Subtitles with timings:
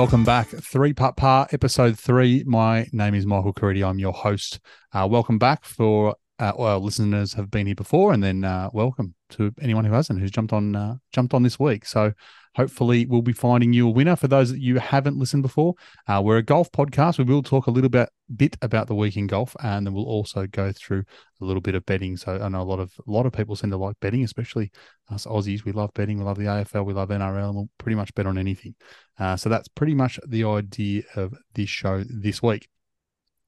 [0.00, 0.48] Welcome back.
[0.48, 2.42] Three Putt Par, episode three.
[2.46, 3.86] My name is Michael Caridi.
[3.86, 4.58] I'm your host.
[4.94, 9.14] Uh, welcome back for uh, well, listeners have been here before, and then uh, welcome
[9.28, 11.84] to anyone who hasn't, who's jumped on uh, jumped on this week.
[11.84, 12.14] So
[12.54, 14.16] hopefully, we'll be finding you a winner.
[14.16, 15.74] For those that you haven't listened before,
[16.08, 17.18] uh, we're a golf podcast.
[17.18, 20.04] We will talk a little bit bit about the week in golf, and then we'll
[20.04, 21.04] also go through
[21.40, 22.16] a little bit of betting.
[22.16, 24.70] So I know a lot of a lot of people seem to like betting, especially
[25.10, 25.64] us Aussies.
[25.64, 26.18] We love betting.
[26.18, 26.84] We love the AFL.
[26.84, 28.74] We love NRL, and we'll pretty much bet on anything.
[29.18, 32.68] Uh, so that's pretty much the idea of this show this week.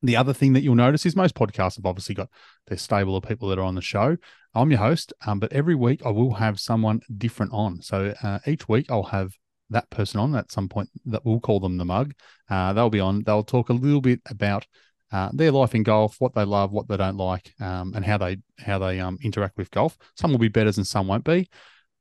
[0.03, 2.29] The other thing that you'll notice is most podcasts have obviously got
[2.67, 4.17] their stable of people that are on the show.
[4.55, 7.81] I'm your host, um, but every week I will have someone different on.
[7.81, 9.33] So uh, each week I'll have
[9.71, 12.13] that person on at some point that we'll call them the mug.
[12.51, 13.23] Uh, they'll be on.
[13.25, 14.67] They'll talk a little bit about
[15.11, 18.19] uh, their life in golf, what they love, what they don't like, um, and how
[18.19, 19.97] they how they um, interact with golf.
[20.17, 21.49] Some will be better and some won't be.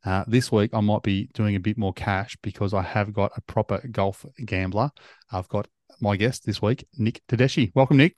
[0.04, 3.32] Uh, this week, I might be doing a bit more cash because I have got
[3.38, 4.90] a proper golf gambler.
[5.32, 5.68] I've got
[6.00, 7.72] my guest this week, Nick Tedeschi.
[7.76, 8.18] Welcome, Nick.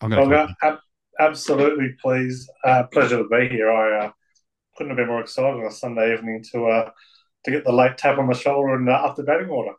[0.00, 0.80] I'm going to
[1.20, 2.50] absolutely pleased.
[2.64, 3.70] Uh, pleasure to be here.
[3.70, 4.10] I uh,
[4.76, 6.90] couldn't have been more excited on a Sunday evening to uh,
[7.44, 9.72] to get the late tap on the shoulder and uh, up the batting order.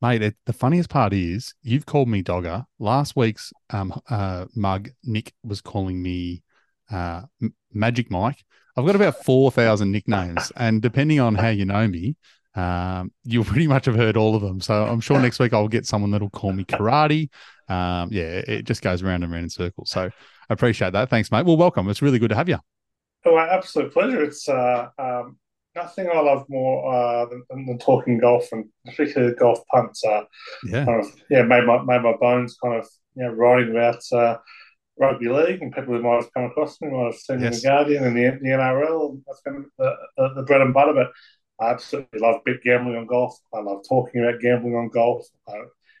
[0.00, 2.64] Mate, it, the funniest part is you've called me Dogger.
[2.80, 6.42] Last week's um, uh, mug, Nick was calling me
[6.90, 7.22] uh,
[7.72, 8.44] Magic Mike.
[8.76, 12.16] I've got about 4,000 nicknames, and depending on how you know me,
[12.54, 14.60] um, you'll pretty much have heard all of them.
[14.60, 17.30] So I'm sure next week I'll get someone that'll call me karate.
[17.68, 19.90] Um, yeah, it just goes around and around in circles.
[19.90, 21.10] So I appreciate that.
[21.10, 21.46] Thanks, mate.
[21.46, 21.88] Well, welcome.
[21.88, 22.58] It's really good to have you.
[23.24, 24.22] Oh, absolute pleasure.
[24.24, 25.38] It's uh, um,
[25.74, 30.04] nothing I love more uh, than, than, talking golf and particularly golf punts.
[30.04, 30.22] Uh,
[30.64, 34.02] yeah, kind of, yeah, made my made my bones kind of you know writing about
[34.12, 34.38] uh,
[34.98, 37.62] rugby league and people who might have come across me might have seen yes.
[37.62, 39.20] the Guardian and the, the NRL.
[39.26, 40.94] That's been the, the, the bread and butter.
[40.94, 41.12] But
[41.60, 43.38] I absolutely love big gambling on golf.
[43.54, 45.26] I love talking about gambling on golf.
[45.48, 45.54] I,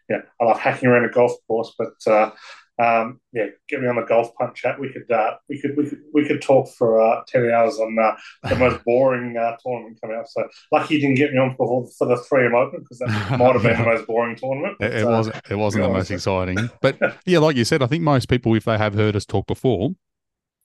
[0.08, 2.30] yeah, I love hacking around a golf course, but uh,
[2.78, 4.80] um, yeah, get me on the golf punch chat.
[4.80, 7.96] We could uh, we could we could we could talk for uh, ten hours on
[7.98, 8.16] uh,
[8.48, 10.26] the most boring uh, tournament coming up.
[10.26, 13.38] So lucky you didn't get me on for, for the three M Open because that
[13.38, 14.76] might have been the most boring tournament.
[14.80, 15.36] But, it, it wasn't.
[15.50, 16.70] It wasn't the most exciting.
[16.80, 19.46] But yeah, like you said, I think most people, if they have heard us talk
[19.46, 19.90] before,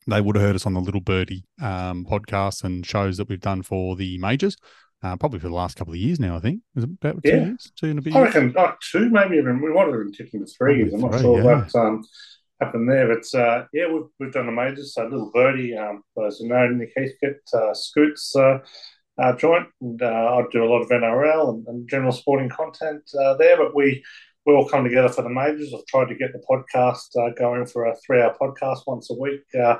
[0.08, 3.40] they would have heard us on the Little Birdie um, podcast and shows that we've
[3.40, 4.58] done for the majors
[5.04, 6.36] uh, probably for the last couple of years now.
[6.36, 7.46] I think is it about two yeah.
[7.46, 8.16] years, two and a bit.
[8.16, 10.94] I reckon oh, two, maybe even we might have been ticking to three years.
[10.94, 11.44] I'm not sure yeah.
[11.44, 12.04] what um,
[12.60, 14.94] happened there, but uh, yeah, we've, we've done the majors.
[14.94, 18.36] So little birdie, um, those who know, Nick Heathcote, uh, Scoots.
[18.36, 18.60] Uh,
[19.20, 23.02] uh, joint, and uh, I do a lot of NRL and, and general sporting content
[23.20, 23.58] uh, there.
[23.58, 24.04] But we
[24.48, 25.74] we all come together for the majors.
[25.76, 29.42] I've tried to get the podcast uh, going for a three-hour podcast once a week.
[29.54, 29.76] Uh,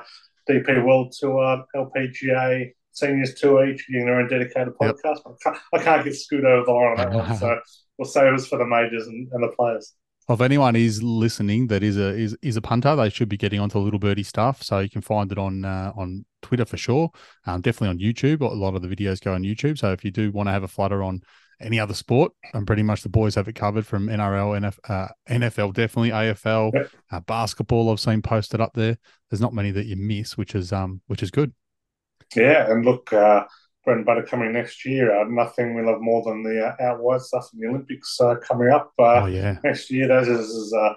[0.48, 4.98] DP World Tour, LPGA, seniors two each, getting their own dedicated podcast.
[5.04, 5.22] Yep.
[5.26, 7.58] I, can't, I, can't, get Scoot over the line on that one, so
[7.98, 9.94] we'll save us for the majors and, and the players.
[10.28, 13.60] If anyone is listening that is a is, is a punter, they should be getting
[13.60, 14.62] onto Little Birdie stuff.
[14.62, 17.10] So you can find it on uh, on Twitter for sure.
[17.46, 18.42] Um, definitely on YouTube.
[18.42, 19.78] A lot of the videos go on YouTube.
[19.78, 21.22] So if you do want to have a flutter on
[21.60, 25.08] any other sport, and pretty much the boys have it covered from NRL, NF, uh,
[25.28, 26.90] NFL, definitely AFL, yep.
[27.10, 27.90] uh, basketball.
[27.90, 28.96] I've seen posted up there.
[29.30, 31.52] There's not many that you miss, which is um which is good.
[32.36, 33.44] Yeah, and look, uh,
[33.84, 35.18] bread and butter coming next year.
[35.18, 38.36] Uh, nothing we love more than the uh, out wide stuff in the Olympics uh,
[38.36, 38.92] coming up.
[38.98, 40.08] Uh, oh yeah, next year.
[40.08, 40.94] That is as uh,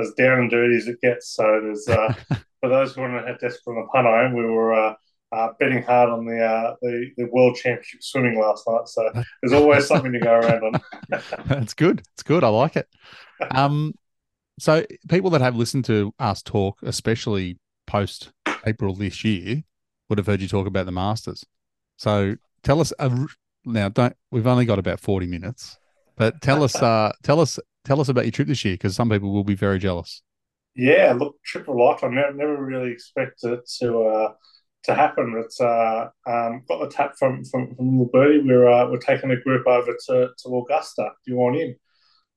[0.00, 1.34] as down and dirty as it gets.
[1.34, 2.12] So there's uh,
[2.60, 4.74] for those who want to have desperate on the home, we were.
[4.74, 4.94] Uh,
[5.32, 9.10] uh, betting hard on the, uh, the the world championship swimming last night, so
[9.42, 10.80] there's always something to go around on.
[11.46, 12.02] That's good.
[12.14, 12.44] It's good.
[12.44, 12.88] I like it.
[13.50, 13.94] Um,
[14.60, 17.58] so people that have listened to us talk, especially
[17.88, 18.30] post
[18.64, 19.64] April this year,
[20.08, 21.44] would have heard you talk about the Masters.
[21.96, 23.26] So tell us uh,
[23.64, 23.88] now.
[23.88, 25.78] Don't we've only got about forty minutes,
[26.16, 29.10] but tell us, uh, tell us, tell us about your trip this year because some
[29.10, 30.22] people will be very jealous.
[30.76, 32.02] Yeah, look, trip of life.
[32.02, 34.32] I never, never really expected to uh,
[34.84, 35.34] to happen.
[35.44, 38.42] It's uh, um, got the tap from from, from Little Birdie.
[38.44, 41.10] We're uh, we're taking a group over to, to Augusta.
[41.24, 41.76] Do you want in?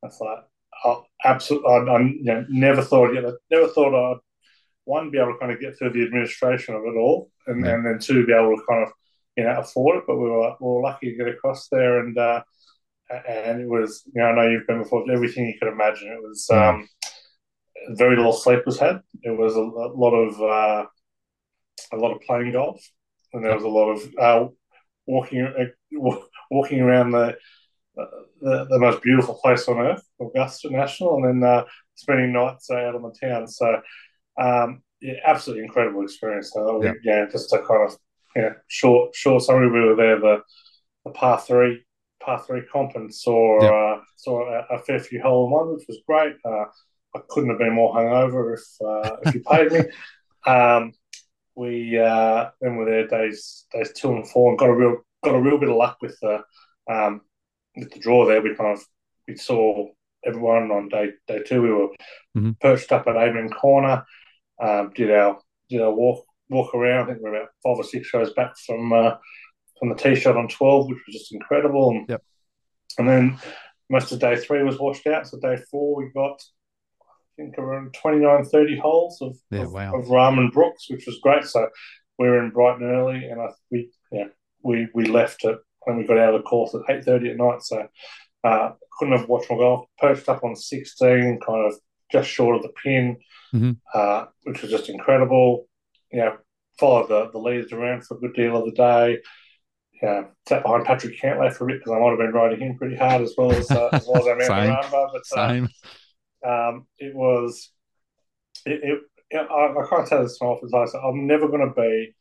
[0.03, 0.47] I thought,
[0.85, 1.69] oh, absolutely.
[1.69, 4.19] I, I you know, never thought, you know, never thought I'd
[4.85, 7.73] one be able to kind of get through the administration of it all, and, yeah.
[7.73, 8.93] and then two be able to kind of
[9.35, 10.03] you know afford it.
[10.07, 12.41] But we were we were lucky to get across there, and uh,
[13.27, 16.07] and it was you know I know you've been before everything you could imagine.
[16.07, 16.88] It was um,
[17.89, 19.01] very little sleep was had.
[19.23, 20.88] It was a, a lot of uh,
[21.91, 22.81] a lot of playing golf,
[23.33, 24.50] and there was a lot of uh,
[25.06, 26.15] walking uh,
[26.51, 27.35] walking around the,
[27.95, 31.63] the, the most beautiful place on earth, Augusta National, and then uh,
[31.95, 33.47] spending nights out on the town.
[33.47, 33.81] So
[34.39, 36.51] um, yeah, absolutely incredible experience.
[36.53, 36.94] So yeah.
[37.03, 37.97] yeah, just a kind of
[38.35, 39.71] you know, short short summary.
[39.71, 40.41] We were there the,
[41.06, 41.83] the par three,
[42.21, 43.74] par three comp and saw Yep.
[43.74, 46.35] uh, saw a, a fair few hole in one, which was great.
[46.45, 46.65] Uh,
[47.15, 49.79] I couldn't have been more hungover if uh, if you paid me.
[50.45, 50.94] Um,
[51.57, 55.36] we uh, then were there days days two and four and got a real got
[55.36, 56.44] a real bit of luck with the
[56.89, 57.21] um,
[57.75, 58.42] with the draw there.
[58.42, 58.86] We kind of
[59.27, 59.88] we saw
[60.25, 61.62] everyone on day day two.
[61.63, 61.88] We were
[62.38, 62.59] Mhm.
[62.59, 64.06] perched up at Amen Corner.
[64.62, 65.39] Um, did our
[65.69, 67.04] did our walk walk around.
[67.04, 69.15] I think we we're about five or six rows back from uh,
[69.80, 71.89] from the tee shot on twelve, which was just incredible.
[71.89, 72.21] And, Yep.
[73.00, 73.39] and then
[73.89, 75.27] most of day three was washed out.
[75.27, 76.39] So day four we got
[77.38, 79.95] think around 29, 30 holes of, Yeah, of, wow.
[79.95, 81.45] of Rahm and Brooks, which was great.
[81.45, 81.69] So
[82.19, 84.25] we were in Brighton early, and I we yeah
[84.63, 87.38] we we left it when we got out of the course at eight thirty at
[87.38, 87.62] night.
[87.62, 87.88] So
[88.44, 89.86] uh, couldn't have watched my golf.
[90.00, 91.75] Perched up on sixteen, kind of
[92.12, 93.18] just short of the pin,
[93.54, 93.78] Mhm.
[93.94, 95.68] uh, which was just incredible.
[96.12, 96.38] You know,
[96.80, 99.19] followed the the leaders around for a good deal of the day.
[100.01, 102.78] Yeah, sat behind Patrick Cantlay for a bit because I might have been riding him
[102.78, 104.48] pretty hard as well as uh, as well as our man
[104.81, 104.92] Same.
[104.92, 105.69] But uh, Same.
[106.45, 107.72] Um, it was
[108.66, 109.00] it, it,
[109.30, 112.16] it I, I can't tell this off as I said, I'm never going to be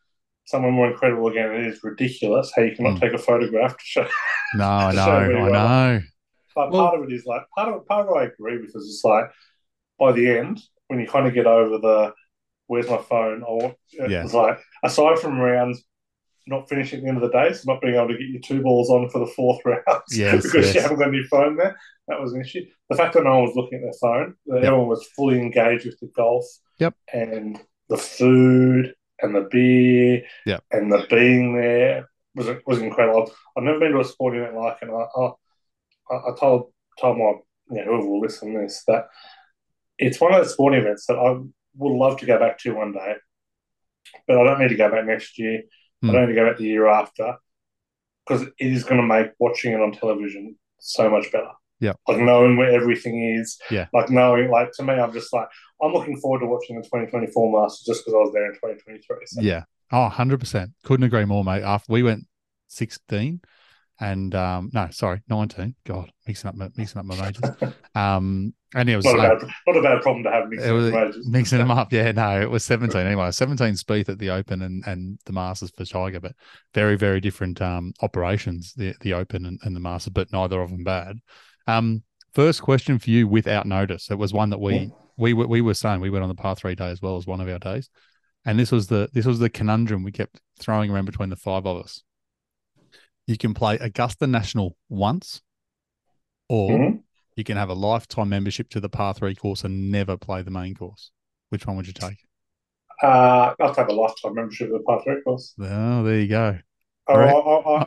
[0.46, 1.52] someone more incredible again.
[1.54, 3.00] It is ridiculous how you cannot Mm.
[3.00, 4.06] take a photograph to show.
[4.54, 5.04] No, I to know.
[5.04, 5.68] show really I well.
[5.68, 6.00] know.
[6.54, 8.70] But Well- part of it is like part of part of it I agree with
[8.74, 9.30] is it's like
[9.98, 12.12] by the end when you kind of get over the
[12.68, 13.42] where's my phone?
[13.42, 14.24] I want, Yeah.
[14.24, 15.82] It's like aside from rounds.
[16.48, 18.40] Not finishing at the end of the day, so not being able to get your
[18.40, 20.82] two balls on for the fourth round Yes, because you yes.
[20.82, 21.76] haven't got your phone there.
[22.08, 22.64] That was an issue.
[22.88, 24.64] The fact that no one was looking at their phone, that Yep.
[24.64, 26.44] everyone was fully engaged with the golf,
[26.78, 26.94] Yep.
[27.12, 30.62] and the food and the beer, Yep.
[30.70, 33.32] and the being there was was incredible.
[33.56, 37.32] I've never been to a sporting event like, and I I, I told told my
[37.70, 39.08] you know, whoever will listen to this that
[39.98, 41.30] it's one of those sporting events that I
[41.78, 43.14] would love to go back to one day,
[44.28, 45.62] but I don't need to go back next year.
[46.02, 47.36] I don't need to go back the year after
[48.26, 51.50] because it is going to make watching it on television so much better.
[51.80, 51.92] Yeah.
[52.08, 53.58] Like knowing where everything is.
[53.70, 53.86] Yeah.
[53.92, 55.48] Like knowing, like to me, I'm just like,
[55.82, 59.16] I'm looking forward to watching the 2024 Masters just because I was there in 2023.
[59.26, 59.40] So.
[59.40, 59.64] Yeah.
[59.92, 60.72] Oh, 100%.
[60.84, 61.62] Couldn't agree more, mate.
[61.62, 62.24] After we went
[62.68, 63.40] 16
[64.00, 65.74] and um no, sorry, 19.
[65.86, 67.72] God, mixing up my mixing up my majors.
[67.94, 71.26] Um and it was Not a, bad, not a bad problem to have mixing was-
[71.26, 71.92] mixing them up.
[71.92, 73.30] Yeah, no, it was 17 anyway.
[73.30, 76.32] 17 Spieth at the Open and, and the Masters for Tiger, but
[76.74, 80.70] very, very different um, operations, the, the Open and, and the Masters, but neither of
[80.70, 81.16] them bad.
[81.66, 82.02] Um,
[82.34, 84.10] first question for you without notice.
[84.10, 86.54] It was one that we, we, were- we were saying we went on the par
[86.56, 87.88] three day as well as one of our days.
[88.44, 91.66] And this was the, this was the conundrum we kept throwing around between the five
[91.66, 92.02] of us.
[93.26, 95.42] You can play Augusta National once,
[96.48, 97.02] or Mhm.
[97.34, 100.50] you can have a lifetime membership to the par three course and never play the
[100.50, 101.10] main course.
[101.50, 102.18] Which one would you take?
[103.02, 105.54] Uh, I'll take a lifetime membership to the Par 3 course.
[105.60, 106.58] Oh, there you go.
[107.08, 107.28] Right.
[107.28, 107.86] I, I,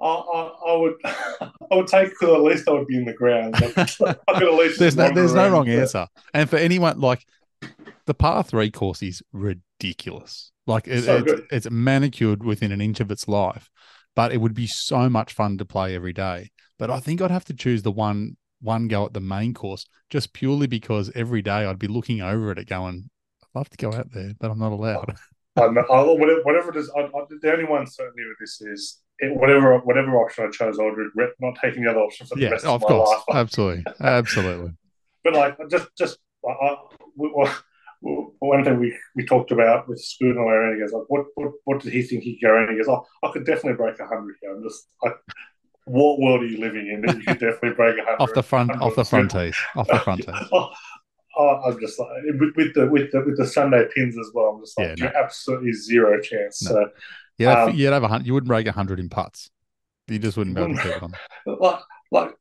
[0.00, 3.12] I, I, I would I would take because at least I would be in the
[3.12, 3.56] ground.
[3.60, 3.70] I
[4.38, 6.06] could, at least There's no there's no wrong answer.
[6.32, 7.26] And for anyone like
[8.06, 10.52] the par three course is ridiculous.
[10.66, 13.68] Like it, So it's, it's manicured within an inch of its life,
[14.16, 16.50] but it would be so much fun to play every day.
[16.78, 19.86] But I think I'd have to choose the one one go at the main course
[20.10, 23.10] just purely because every day I'd be looking over at it going,
[23.42, 25.14] I'd love to go out there, but I'm not allowed.
[25.56, 28.98] I'm, I, whatever, whatever it is, I, I, the only one certainly with this is
[29.18, 32.34] it, whatever whatever option I chose, I would regret not taking the other option for
[32.34, 33.10] the yeah, rest of of, my course.
[33.10, 33.22] life.
[33.36, 33.84] Absolutely.
[34.00, 34.72] Absolutely.
[35.24, 37.56] But like, just just I, I,
[38.38, 41.80] one thing we, we talked about with Scoot and he goes like, what, what what
[41.80, 42.70] did he think he'd go in?
[42.70, 44.54] He goes, oh, I could definitely break hundred here.
[44.54, 45.14] I'm just like,
[45.84, 48.70] what world are you living in that you could definitely break hundred Off the front
[48.82, 49.56] off the front tees.
[49.76, 50.34] Off the front tees.
[50.52, 50.70] oh,
[51.36, 52.08] oh, I'm just like
[52.38, 54.54] with, with the with the with the Sunday pins as well.
[54.56, 55.12] I'm just like Yeah, no.
[55.18, 56.62] absolutely zero chance.
[56.62, 56.70] No.
[56.70, 56.90] So
[57.38, 58.26] Yeah, Um, you'd have a hundred.
[58.26, 59.50] You wouldn't break a hundred in putts.
[60.08, 61.12] You just wouldn't be able to keep it on.
[61.60, 61.80] like
[62.12, 62.36] like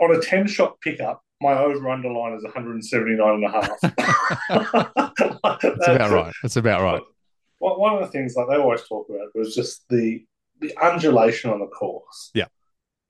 [0.00, 3.70] on a 10 shot pickup my over underline is 179 and a half
[4.50, 6.34] That's about right.
[6.42, 7.02] That's about right.
[7.58, 10.24] One one of the things like they always talk about was just the
[10.60, 12.30] the undulation on the course.
[12.34, 12.46] Yeah.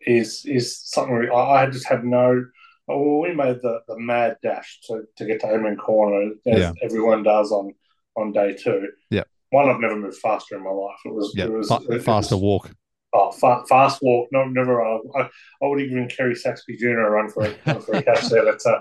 [0.00, 2.44] is is something we, I, I just had no.
[2.86, 6.72] Well, we made the, the mad dash to, to get to Amen Corner, as Yeah.
[6.82, 7.74] everyone does on
[8.16, 8.88] on day two.
[9.10, 9.24] Yeah.
[9.50, 10.98] one I've never moved faster in my life.
[11.04, 12.70] It was Yeah, it was fa- it faster was- walk.
[13.12, 14.28] Oh, fa- fast walk.
[14.32, 14.82] No, never.
[14.84, 15.28] I, I
[15.62, 17.50] would even Kerry Saxby-Junna a run for a,
[17.80, 18.44] for a catch there.
[18.44, 18.80] That's uh,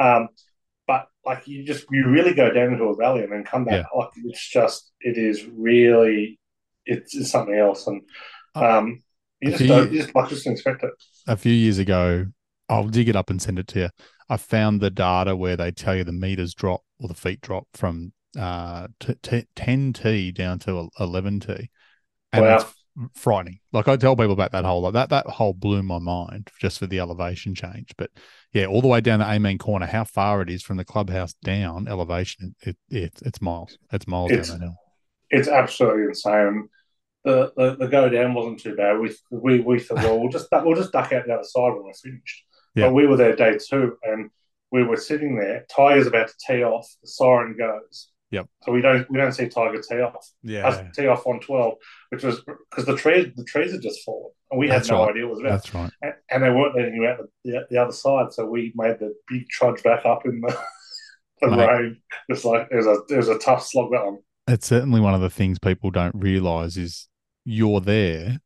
[0.00, 0.28] um,
[0.86, 3.86] but like you just you really go down into a valley and then come back.
[3.94, 6.40] Like it's just it is really
[6.86, 8.02] it's, it's something else, and
[8.54, 9.02] um,
[9.40, 10.90] you just He- don't you just like just expect it.
[11.26, 12.26] A few years ago,
[12.68, 13.88] I'll dig it up and send it to you.
[14.28, 17.66] I found the data where they tell you the meters drop or the feet drop
[17.74, 21.70] from uh t- t- 10 t down to 11 t,
[22.32, 22.56] and Wow.
[22.56, 22.64] it's
[23.14, 23.60] frightening.
[23.72, 26.78] Like I tell people about that hole, like that that hole blew my mind just
[26.78, 27.92] for the elevation change.
[27.96, 28.10] But
[28.52, 31.34] yeah, all the way down the Amen corner, how far it is from the clubhouse
[31.44, 33.78] down elevation, it, it it's miles.
[33.92, 34.76] It's miles It's- down that hill.
[35.30, 36.68] It's absolutely insane.
[37.24, 38.98] The, the the go down wasn't too bad.
[38.98, 41.84] We we we thought well we'll just we'll just duck out the other side when
[41.84, 42.44] we're finished.
[42.74, 42.86] Yeah.
[42.86, 44.30] But we were there day two, and
[44.70, 45.66] we were sitting there.
[45.74, 46.88] Tiger's about to tee off.
[47.02, 48.10] The siren goes.
[48.30, 48.46] Yep.
[48.64, 50.14] So we don't we don't see Tiger tee off.
[50.42, 51.74] Yeah, tee off on twelve,
[52.10, 55.00] which was because the trees the trees had just fallen, and we had That's no
[55.00, 55.10] right.
[55.10, 55.50] idea what was about.
[55.52, 55.90] that's right.
[56.02, 58.32] and, and they weren't letting you out the, the, the other side.
[58.32, 60.58] So we made the big trudge back up in the,
[61.40, 61.66] the Mate.
[61.68, 61.96] rain.
[62.28, 64.18] It's like it was a it was a tough slog that one.
[64.46, 67.08] It's certainly one of the things people don't realize is
[67.46, 68.40] you're there,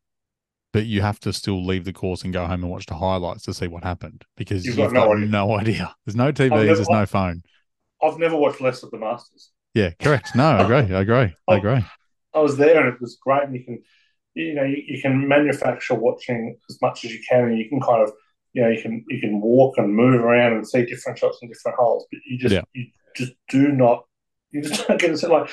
[0.71, 3.43] but you have to still leave the course and go home and watch the highlights
[3.43, 5.27] to see what happened because You've you've, got got, no idea.
[5.27, 5.95] no idea.
[6.05, 7.41] There's no TVs, never- there's no phone.
[8.01, 9.51] I've never watched less of the Masters.
[9.73, 10.35] Yeah, correct.
[10.35, 10.95] No, I agree.
[10.95, 11.15] I agree.
[11.15, 11.53] I Oh.
[11.55, 11.85] agree.
[12.35, 13.83] I was there and it was great, and you can
[14.33, 17.79] you know you, you can manufacture watching as much as you can, and you can
[17.79, 18.11] kind of
[18.53, 21.49] you know you can you can walk and move around and see different shots in
[21.49, 22.61] different holes, but you just Yeah.
[22.73, 24.05] you just do not
[24.51, 25.49] you just don't get to see like.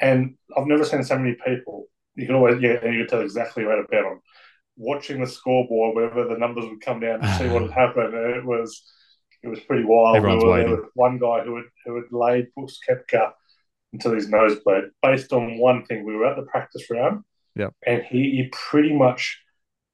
[0.00, 1.86] And I've never seen so many people.
[2.16, 4.20] You can always yeah, and you can tell exactly where to bet on.
[4.76, 8.44] Watching the scoreboard, wherever the numbers would come down to see what had happened, it
[8.44, 8.82] was
[9.42, 10.16] it was pretty wild.
[10.16, 10.84] Everyone's we waiting.
[10.94, 13.32] one guy who had who had laid Brooks Koepka
[13.94, 16.04] until his nose bled based on one thing.
[16.04, 17.24] We were at the practice round,
[17.56, 17.72] Yep.
[17.86, 19.40] and he, he pretty much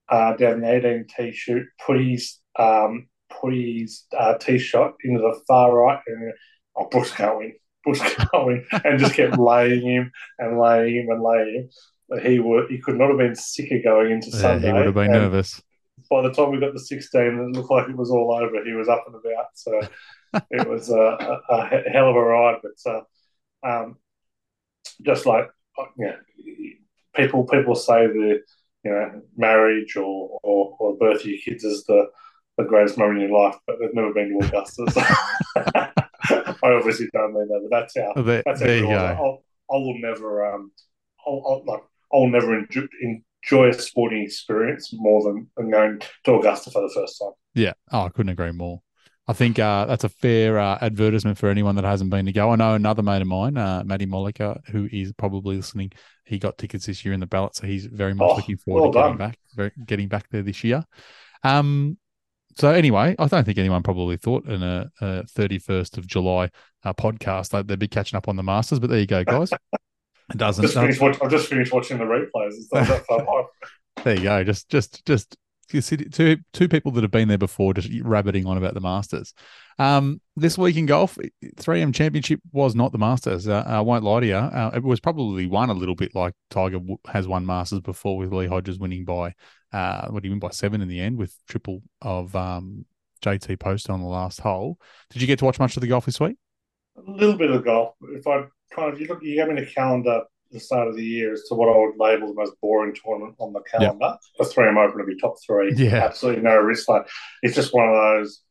[0.08, 3.06] uh, down the 18 tee shoot put his um,
[3.40, 6.32] put his uh, tee shot into the far right, and
[6.76, 7.52] oh, Brooks can't win.
[7.84, 11.68] Brooks can't win, and just kept laying him and laying him and laying him.
[12.08, 14.66] But he would he could not have been sicker going into Yeah, Sunday.
[14.68, 15.62] he would have been and nervous.
[16.10, 18.64] By the time we got to 16, it looked like it was all over.
[18.64, 19.80] He was up and about, so
[20.50, 22.56] it was a, a, a hell of a ride.
[22.62, 23.02] But uh,
[23.62, 23.96] um,
[25.02, 25.48] just like
[25.78, 26.16] uh, yeah,
[27.14, 28.40] people people say the
[28.84, 32.06] you know marriage or, or, or birth of your kids is the
[32.56, 35.94] the greatest moment in your life, but they've never been to Augusta.
[36.28, 38.94] So I obviously don't mean that, but that's how there, that's there you go.
[38.94, 40.70] I'll, I will never um
[41.26, 42.86] I'll, I'll like I'll never enjoy,
[43.42, 47.32] enjoy a sporting experience more than, than going to Augusta for the first time.
[47.54, 47.72] Yeah.
[47.90, 48.82] Oh, I couldn't agree more.
[49.30, 52.50] I think uh, that's a fair uh, advertisement for anyone that hasn't been to go.
[52.50, 55.92] I know another mate of mine, uh, Matty Mollica, who is probably listening.
[56.24, 58.80] He got tickets this year in the ballot, so he's very much Oh, looking forward
[58.80, 59.28] well to getting done.
[59.28, 60.84] back, very, getting back there this year.
[61.44, 61.96] Um,
[62.56, 65.04] so anyway, I don't think anyone probably thought in a, a
[65.36, 66.50] 31st of July
[66.84, 69.50] uh, podcast that they'd be catching up on the Masters, but there you go, guys.
[70.32, 70.62] It doesn't.
[70.64, 72.50] Just watch, I've just finished watching the replays.
[72.52, 73.46] It's not that far.
[74.04, 74.44] There you go.
[74.44, 78.46] Just, just, just you see two two people that have been there before, just rabbiting
[78.46, 79.34] on about the Masters.
[79.78, 81.16] Um, this week in golf,
[81.56, 83.48] 3M Championship was not the Masters.
[83.48, 84.34] Uh, I won't lie to you.
[84.34, 88.32] Uh, it was probably won a little bit like Tiger has won Masters before, with
[88.32, 89.34] Lee Hodges winning by
[89.72, 92.84] uh, what do you win by seven in the end with triple of um
[93.20, 94.78] JT Poston on the last hole.
[95.10, 96.36] Did you get to watch much of the golf this week?
[96.96, 97.94] A little bit of golf.
[98.02, 101.04] If I kind of you look, you gave me the calendar the start of the
[101.04, 104.16] year as to what I would label the most boring tournament on the calendar.
[104.38, 105.72] The three M Open to be top three.
[105.76, 106.04] Yeah.
[106.04, 106.88] absolutely no risk.
[106.88, 107.08] Like
[107.42, 108.42] it's just one of those.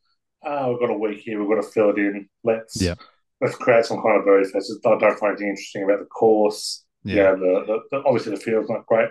[0.44, 1.38] Oh, we've got a week here.
[1.38, 2.28] We've got to fill it in.
[2.44, 2.94] Let's Yeah.
[3.40, 4.72] let's create some kind of birdie fest.
[4.84, 6.84] I don't find anything interesting about the course.
[7.04, 9.08] Yeah, the, the, the obviously the field's not great.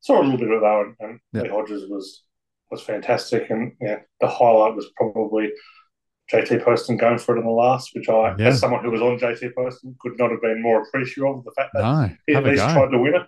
[0.00, 1.42] Saw a little bit of that, and, and.
[1.42, 2.22] Lee Hodges was
[2.70, 5.50] was fantastic, and yeah, the highlight was probably
[6.32, 8.48] JT Poston going for it in the last, which I, Yeah.
[8.48, 11.52] as someone who was on JT Poston, could not have been more appreciative of the
[11.52, 13.22] fact that No, he at least tried to win it.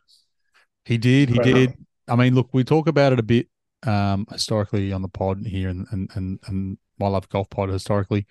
[0.85, 1.28] He did.
[1.30, 1.45] He Right.
[1.45, 1.75] did.
[2.09, 3.49] I mean, look, we talk about it a bit
[3.87, 8.26] um, historically on the pod here, and and and and my love golf pod historically.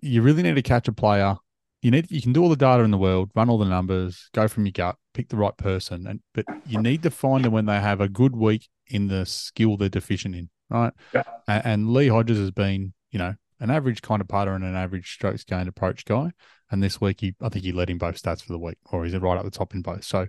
[0.00, 1.36] You really need to catch a player.
[1.80, 4.28] You need you can do all the data in the world, run all the numbers,
[4.32, 7.52] go from your gut, pick the right person, and but you need to find them
[7.52, 10.92] when they have a good week in the skill they're deficient in, right?
[11.12, 11.22] Yeah.
[11.48, 14.74] And, and Lee Hodges has been, you know, an average kind of putter and an
[14.74, 16.32] average strokes gained approach guy.
[16.70, 19.04] And this week, he I think he led in both stats for the week, or
[19.04, 20.04] he's right up the top in both.
[20.04, 20.26] So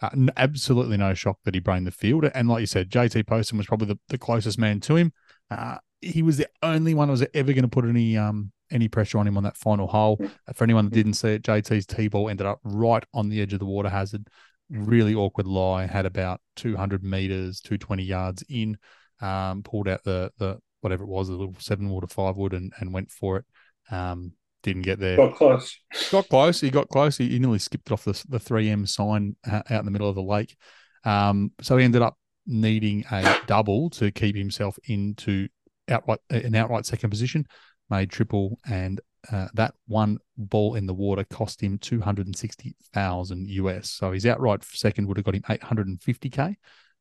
[0.00, 2.30] uh, absolutely no shock that he brained the field.
[2.32, 5.12] And like you said, JT Poston was probably the, the closest man to him.
[5.50, 8.88] Uh, he was the only one that was ever going to put any um any
[8.88, 10.20] pressure on him on that final hole.
[10.20, 13.40] Uh, For anyone that didn't see it, JT's tee ball ended up right on the
[13.40, 14.28] edge of the water hazard.
[14.70, 15.86] Really awkward lie.
[15.86, 18.76] Had about 200 meters, 220 yards in.
[19.20, 22.52] Um, pulled out the the whatever it was, a little seven wood or five wood,
[22.54, 23.44] and and went for it.
[23.90, 25.78] Um, didn't get there Got close.
[26.10, 26.60] got close.
[26.60, 27.16] He got close.
[27.16, 29.90] He, he nearly skipped it off the the three M sign uh, out in the
[29.90, 30.56] middle of the lake.
[31.04, 32.16] Um, so he ended up
[32.46, 35.48] needing a double to keep himself into
[35.88, 37.46] outright an outright second position.
[37.90, 39.00] Made triple, and
[39.30, 43.90] uh, that one ball in the water cost him two hundred and sixty thousand US.
[43.90, 46.56] So his outright second would have got him eight hundred and fifty k.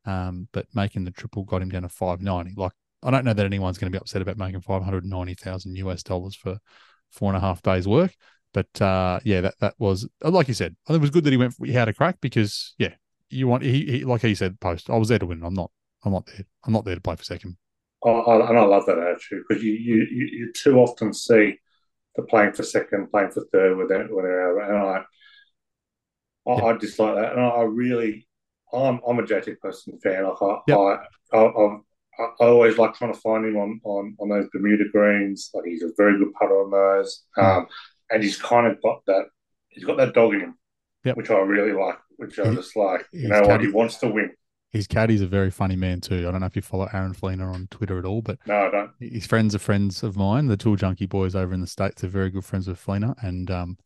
[0.05, 2.53] Um, but making the triple got him down to 590.
[2.61, 2.73] Like,
[3.05, 6.57] I don't know that anyone's going to be upset about making 590,000 US dollars for
[7.11, 8.13] four and a half days work.
[8.53, 10.75] But uh, yeah, that that was like you said.
[10.89, 11.55] It was good that he went.
[11.63, 12.93] He had a crack because yeah,
[13.29, 14.89] you want he, he like he said post.
[14.89, 15.43] I was there to win.
[15.43, 15.71] I'm not.
[16.03, 16.45] I'm not there.
[16.65, 17.57] I'm not there to play for second.
[18.03, 21.55] Oh, and I love that attitude because you, you you too often see
[22.15, 24.59] the playing for second, playing for third whatever.
[24.59, 25.03] And I,
[26.47, 26.65] I, yeah.
[26.65, 28.27] I dislike that, and I really,
[28.71, 30.23] I'm I'm a JT Poston fan.
[30.23, 30.77] Like I, yep.
[30.77, 31.77] I, I,
[32.19, 35.49] I, I always like trying to find him on, on, on those Bermuda greens.
[35.53, 37.43] Like he's a very good putter on those, mm.
[37.43, 37.67] um,
[38.09, 39.25] and he's kind of got that.
[39.69, 40.57] He's got that dog in him,
[41.03, 41.17] yep.
[41.17, 41.97] which I really like.
[42.17, 43.05] Which I just like.
[43.11, 43.61] You know what?
[43.61, 44.31] He wants to win.
[44.71, 46.27] His caddy's a very funny man too.
[46.27, 48.71] I don't know if you follow Aaron Flener on Twitter at all, but no, I
[48.71, 48.91] don't.
[48.99, 50.47] His friends are friends of mine.
[50.47, 53.49] The Tool Junkie boys over in the states are very good friends with Flener, and
[53.49, 53.77] um,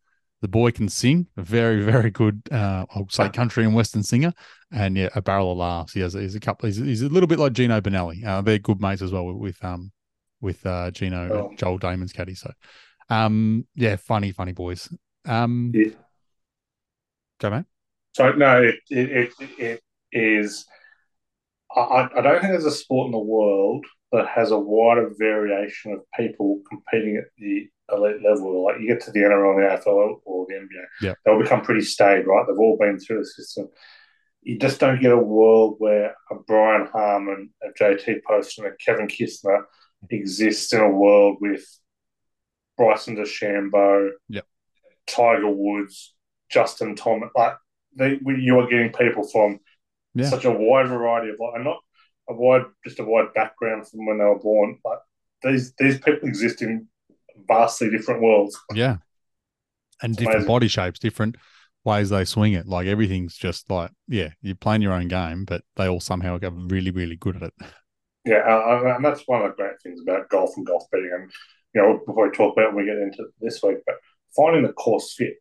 [0.41, 1.27] the boy can sing.
[1.37, 4.33] A very, very good, uh, I'll say, country and western singer,
[4.71, 5.93] and yeah, a barrel of laughs.
[5.93, 6.67] He has, he's a couple.
[6.67, 8.23] He's, he's a little bit like Geno Bonnalie.
[8.25, 9.91] Uh, they're good mates as well with, with um
[10.41, 11.55] with uh, Geno oh.
[11.57, 12.35] Joel Dahmen's caddy.
[12.35, 12.51] So,
[13.09, 14.89] um, yeah, funny, funny boys.
[15.25, 15.91] Um, yeah.
[17.39, 17.65] go mate.
[18.15, 20.65] So no, it it, it, it is.
[21.75, 25.93] I, I don't think there's a sport in the world that has a wider variation
[25.93, 28.65] of people competing at the elite level.
[28.65, 31.13] Like you get to the NRL, the AFL, or the NBA, yeah.
[31.25, 32.45] they'll become pretty staid, right?
[32.47, 33.69] They've all been through the system.
[34.41, 39.07] You just don't get a world where a Brian Harman, a JT Poston, a Kevin
[39.07, 39.63] Kisner
[40.09, 41.63] exists in a world with
[42.77, 44.45] Bryson DeChambeau, yep.
[45.07, 46.15] Tiger Woods,
[46.49, 47.29] Justin Thomas.
[47.35, 47.55] Like
[47.95, 49.59] they, you are getting people from
[50.15, 50.29] yeah.
[50.29, 51.79] such a wide variety of, and not
[52.29, 54.79] a wide, just a wide background from when they were born.
[54.83, 55.01] But
[55.43, 56.87] these these people exist in
[57.47, 58.57] vastly different worlds.
[58.73, 58.97] Yeah,
[60.01, 60.47] and it's different amazing.
[60.47, 61.35] body shapes, different
[61.83, 62.67] ways they swing it.
[62.67, 66.53] Like everything's just like yeah, you're playing your own game, but they all somehow get
[66.53, 67.53] really, really good at it.
[68.25, 71.11] Yeah, uh, and that's one of the great things about golf and golf betting.
[71.13, 71.31] And
[71.73, 73.95] you know, before we talk about it, we get into this week, but
[74.35, 75.35] finding the course fit.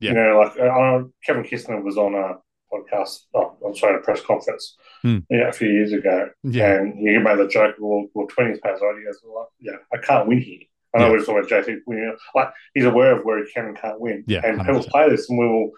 [0.00, 0.10] Yeah.
[0.10, 2.38] You know, like uh, Kevin Kisner was on a
[2.72, 3.20] podcast.
[3.34, 4.76] Oh, I'm sorry, a press conference.
[5.02, 5.18] Hmm.
[5.28, 6.30] Yeah, a few years ago.
[6.42, 6.80] Yeah.
[6.80, 8.98] And he made the joke, well, well 20s past on.
[8.98, 10.60] He goes, well, yeah, I can't win here.
[10.94, 11.12] I know yeah.
[11.12, 11.68] we're talking about JT.
[11.68, 14.24] You know, like he's aware of where he can and can't win.
[14.26, 14.66] Yeah, and 100%.
[14.66, 15.70] people play this, and we will,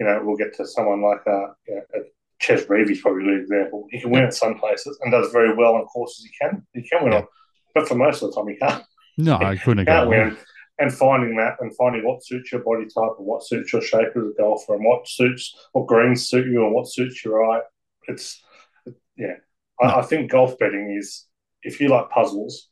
[0.00, 2.02] you know, we'll get to someone like uh, you know,
[2.40, 3.86] Chez Reavie's probably a good example.
[3.90, 4.28] He can win yeah.
[4.28, 6.66] at some places and does very well on courses he can.
[6.72, 7.18] He can win yeah.
[7.20, 7.26] on,
[7.74, 8.84] but for most of the time he can't.
[9.18, 9.86] No, I couldn't.
[9.86, 10.36] can't win
[10.78, 14.08] and finding that and finding what suits your body type and what suits your shape
[14.14, 17.60] as a golfer and what suits what greens suit you and what suits your eye.
[18.08, 18.42] It's
[19.16, 19.36] yeah.
[19.80, 21.26] I, I think golf betting is
[21.62, 22.68] if you like puzzles,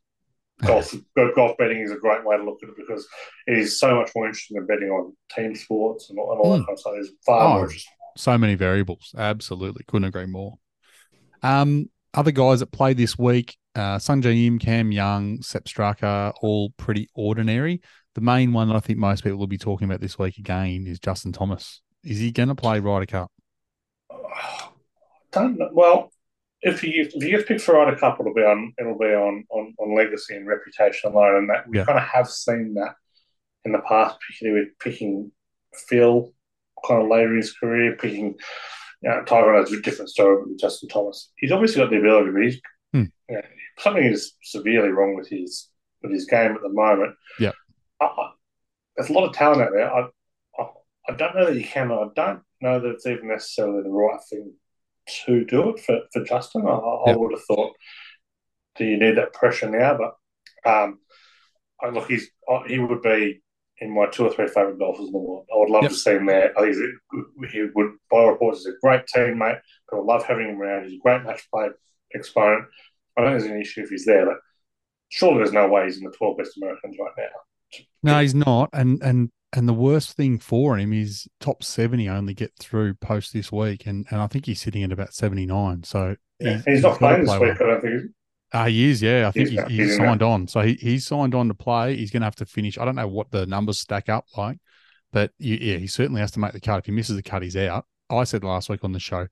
[0.62, 0.94] golf
[1.36, 3.06] golf betting is a great way to look at it because
[3.46, 6.52] it is so much more interesting than betting on team sports and all, and all
[6.52, 6.58] mm.
[6.58, 6.94] that kind of stuff.
[6.96, 7.92] It's far oh, more interesting.
[8.16, 9.14] So many variables.
[9.16, 9.84] Absolutely.
[9.88, 10.54] Couldn't agree more.
[11.42, 16.70] Um, other guys that played this week, uh, Sungjae Im, Cam Young, Sepp Straka, all
[16.76, 17.80] pretty ordinary.
[18.14, 20.86] The main one that I think most people will be talking about this week again
[20.86, 21.82] is Justin Thomas.
[22.04, 23.32] Is he going to play Ryder Cup?
[25.32, 25.70] Don't know.
[25.72, 26.12] Well,
[26.64, 29.44] if he if he gets picked for Ryder Cup, it'll be on it'll be on
[29.50, 31.84] on, on legacy and reputation alone, and that we yeah.
[31.84, 32.94] kind of have seen that
[33.64, 35.30] in the past, particularly with picking
[35.88, 36.32] Phil
[36.86, 38.36] kind of later in his career, picking
[39.02, 41.30] you know, Tiger has a different story with Justin Thomas.
[41.36, 42.60] He's obviously got the ability, but he's
[42.92, 43.04] hmm.
[43.28, 43.42] you know,
[43.78, 45.68] something is severely wrong with his
[46.02, 47.14] with his game at the moment.
[47.38, 47.52] Yeah,
[48.00, 48.30] I, I,
[48.96, 49.92] there's a lot of talent out there.
[49.92, 50.08] I,
[50.58, 50.66] I,
[51.10, 51.92] I don't know that you can.
[51.92, 54.54] I don't know that it's even necessarily the right thing
[55.26, 56.66] to do it for, for Justin.
[56.66, 56.74] I,
[57.06, 57.14] yep.
[57.14, 57.74] I would have thought,
[58.76, 59.98] do you need that pressure now?
[59.98, 60.98] But um,
[61.82, 62.30] I, look, he's
[62.66, 63.42] he would be
[63.78, 65.46] in my two or three favourite golfers in the world.
[65.52, 65.92] I would love yep.
[65.92, 66.56] to see him there.
[66.58, 69.60] I think he would, by reports, he's a great teammate.
[69.92, 70.84] I would love having him around.
[70.84, 71.68] He's a great match play
[72.14, 72.66] exponent.
[73.16, 74.38] I don't think there's an issue if he's there, but
[75.08, 77.82] surely there's no way he's in the 12 best Americans right now.
[78.02, 78.70] No, he's not.
[78.72, 83.32] And and and the worst thing for him is top 70 only get through post
[83.32, 83.86] this week.
[83.86, 85.84] And and I think he's sitting at about 79.
[85.84, 87.68] So yeah, he's, he's, not playing this week, well.
[87.68, 88.02] I don't think.
[88.52, 89.28] Uh, he is, yeah.
[89.28, 90.46] I think he's, he's, signed on.
[90.46, 91.96] So he, he's signed on to play.
[91.96, 92.78] He's going to have to finish.
[92.78, 94.58] I don't know what the numbers stack up like,
[95.12, 96.78] but you, yeah, he certainly has to make the cut.
[96.78, 97.84] If he misses the cut, he's out.
[98.10, 99.26] I said last week on the show,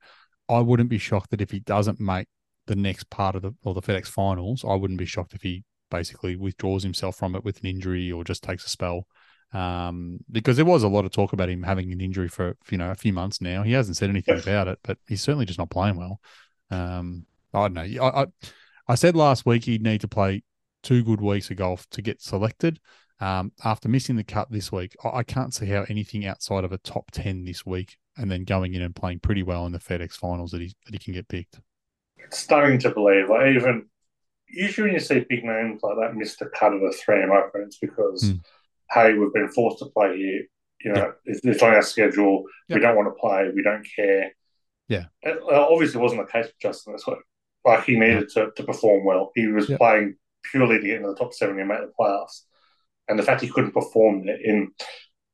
[0.49, 2.27] I wouldn't be shocked that if he doesn't make
[2.67, 5.63] the next part of the or the FedEx finals, I wouldn't be shocked if he
[5.89, 9.07] basically withdraws himself from it with an injury or just takes a spell.
[9.53, 12.77] Um, because there was a lot of talk about him having an injury for you
[12.77, 13.61] know a few months now.
[13.63, 16.19] He hasn't said anything about it, but he's certainly just not playing well.
[16.71, 18.03] Um, I don't know.
[18.03, 18.25] I, I
[18.87, 20.43] I said last week he'd need to play
[20.81, 22.79] two good weeks of golf to get selected.
[23.19, 26.79] Um, after missing the cut this week, I can't see how anything outside of a
[26.79, 30.13] top ten this week, and then going in and playing pretty well in the FedEx
[30.13, 31.59] Finals that he that he can get picked.
[32.17, 33.29] it's stunning to believe.
[33.29, 33.85] Like even
[34.49, 37.31] usually when you see big names like that miss the cut of the three M
[37.31, 38.39] Open, it's because Mm.
[38.93, 40.43] Hey, we've been forced to play here.
[40.83, 42.43] You know, it's, it's on our schedule.
[42.67, 42.75] Yep.
[42.77, 43.49] We don't want to play.
[43.55, 44.31] We don't care.
[44.89, 45.05] Yeah.
[45.21, 47.17] It, uh, obviously, it wasn't the case with Justin this week.
[47.65, 49.31] Like he needed to, to perform well.
[49.35, 49.79] He was Yep.
[49.79, 50.15] playing
[50.51, 52.41] purely to get into the top seven and make the playoffs.
[53.07, 54.71] And the fact he couldn't perform in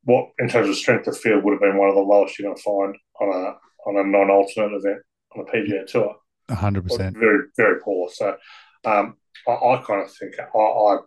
[0.04, 2.46] what, in terms of strength of field, would have been one of the lowest you're
[2.46, 5.02] going to find on a on a non-alternate event
[5.34, 6.14] on a PGA tour.
[6.50, 7.16] hundred percent.
[7.18, 8.08] Very, very poor.
[8.12, 8.36] So
[8.84, 9.16] um,
[9.48, 10.98] I, I kind of think I, I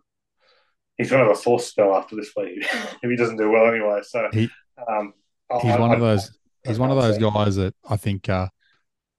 [0.98, 2.60] he's going to have a force spell after this week
[3.04, 4.00] if he doesn't do well anyway.
[4.04, 4.50] So He-
[4.88, 5.14] um,
[5.62, 6.30] He's I- one of those.
[6.66, 8.48] I He's one of those guys that I think uh,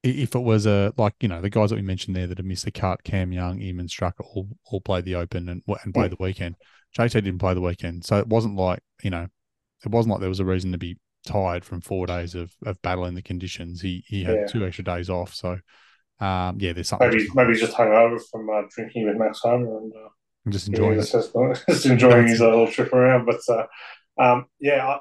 [0.02, 2.46] if it was a like you know the guys that we mentioned there that have
[2.46, 6.04] missed the cut, Cam Young, Eamon Strucker, all all played the Open and and played
[6.04, 6.08] Yeah.
[6.08, 6.56] the weekend.
[6.98, 9.26] JT didn't play the weekend, so it wasn't like you know,
[9.84, 12.80] it wasn't like there was a reason to be tired from four days of of
[12.82, 13.82] battling the conditions.
[13.82, 14.46] He he had Yeah.
[14.46, 15.58] two extra days off, so
[16.20, 19.40] um, yeah, there's something Maybe maybe he's just hung over from uh, drinking with Max
[19.40, 20.08] Homa and uh,
[20.46, 21.11] I'm just enjoying enjoying it.
[21.11, 23.26] just, just enjoying his little trip around.
[23.26, 23.66] But uh,
[24.22, 24.98] um, yeah, I,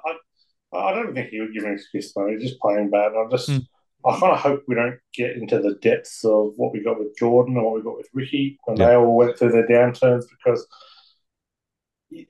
[0.73, 2.13] I I don't think he would give an excuse.
[2.13, 2.27] though.
[2.27, 3.11] He's just playing bad.
[3.11, 3.65] And I just Mm.
[4.05, 7.15] I kind of hope we don't get into the depths of what we got with
[7.17, 8.87] Jordan and what we got with Ricky when Yeah.
[8.87, 10.67] they all went through their downturns because.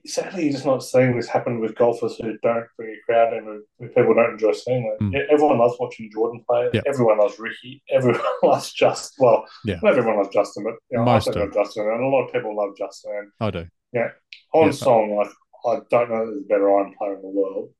[0.06, 3.44] Sadly, you're just not seeing this happen with golfers who don't bring a crowd in,
[3.78, 4.88] who, people don't enjoy seeing.
[4.88, 5.26] Like, Mm.
[5.30, 6.68] Everyone loves watching Jordan play.
[6.72, 6.82] Yeah.
[6.86, 7.82] Everyone loves Ricky.
[7.90, 9.14] Everyone loves Just.
[9.18, 9.76] Well, Yeah.
[9.82, 12.24] not everyone loves Justin, but you know, Most I do love Justin, and a lot
[12.26, 13.12] of people love Justin.
[13.18, 13.66] And I do.
[13.92, 14.10] Yeah,
[14.52, 14.72] on Yeah.
[14.72, 15.30] song, like
[15.66, 17.70] I don't know that there's a better iron player in the world.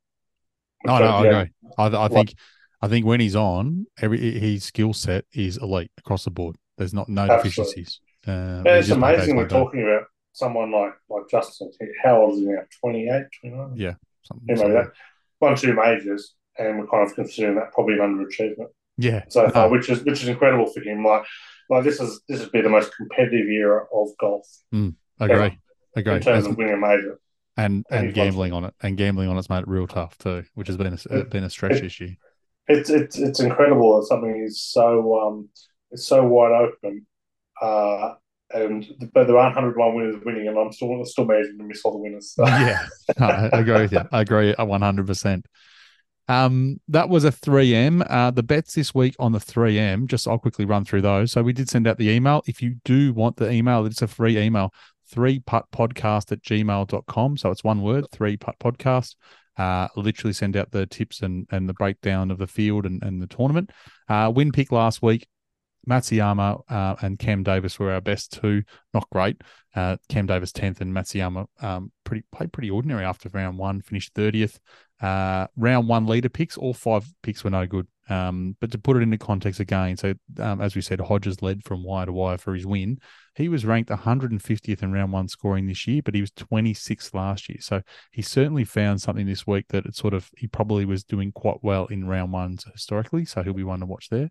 [0.87, 1.53] No, no, I agree.
[1.79, 2.35] I, I think
[2.83, 6.57] I think when he's on, every his skill set is elite across the board.
[6.77, 7.49] There's not no Absolutely.
[7.51, 8.01] deficiencies.
[8.27, 9.57] Uh, Yeah, it's just one of amazing we're like that.
[9.59, 10.03] talking about
[10.35, 11.71] someone like like Justin.
[12.03, 12.61] How old is he now?
[12.81, 13.73] 28, 29?
[13.77, 14.75] Yeah, something, something.
[14.75, 14.93] that
[15.41, 18.69] won two majors, and we're kind of considering that probably an underachievement
[18.99, 19.23] yeah.
[19.29, 21.03] so far, which is which is incredible for him.
[21.05, 21.25] Like
[21.71, 24.47] like this is this has been the most competitive era of golf
[25.21, 25.59] agree,
[25.97, 26.15] agree.
[26.17, 27.19] in terms As- of winning a major.
[27.57, 30.45] and and and gambling on it, and gambling on it's made it real tough too,
[30.55, 32.11] which has been a, It- been a stretch it- issue.
[32.67, 35.49] It's it's it's incredible that something is so um
[35.91, 37.07] it's so wide open.
[37.61, 38.15] Uh,
[38.55, 41.93] and but there are 101 winners winning, and I'm still still managing to miss all
[41.93, 42.35] the winners.
[42.39, 42.87] Yeah,
[43.19, 44.03] I agree with you.
[44.13, 45.47] I agree one hundred percent.
[46.29, 48.07] Um, that was a 3M.
[48.09, 51.33] Uh, the bets this week on the 3M, just I'll quickly run through those.
[51.33, 52.43] So we did send out the email.
[52.47, 54.73] If you do want the email, it's a free email,
[55.07, 57.37] three putt podcast at gmail.com.
[57.37, 59.17] So it's one word, three putt podcast.
[59.57, 63.23] Uh, literally send out the tips and, and the breakdown of the field and, and
[63.23, 63.71] the tournament.
[64.09, 65.27] Uh, win pick last week.
[65.89, 68.63] Matsuyama uh, and Cam Davis were our best two.
[68.93, 69.41] Not great.
[69.75, 73.81] Uh, Cam Davis tenth and Matsuyama um, pretty played pretty ordinary after round one.
[73.81, 74.59] Finished thirtieth.
[75.01, 77.87] Uh, round one leader picks, all five picks were no good.
[78.09, 81.65] Um, but to put it into context again, so um, as we said, Hodges led
[81.65, 82.99] from wire to wire for his win.
[83.35, 87.49] He was ranked 150th in round one scoring this year, but he was 26th last
[87.49, 87.59] year.
[87.61, 91.33] So he certainly found something this week that it sort of he probably was doing
[91.33, 93.25] quite well in round ones historically.
[93.25, 94.31] So he'll be one to watch there.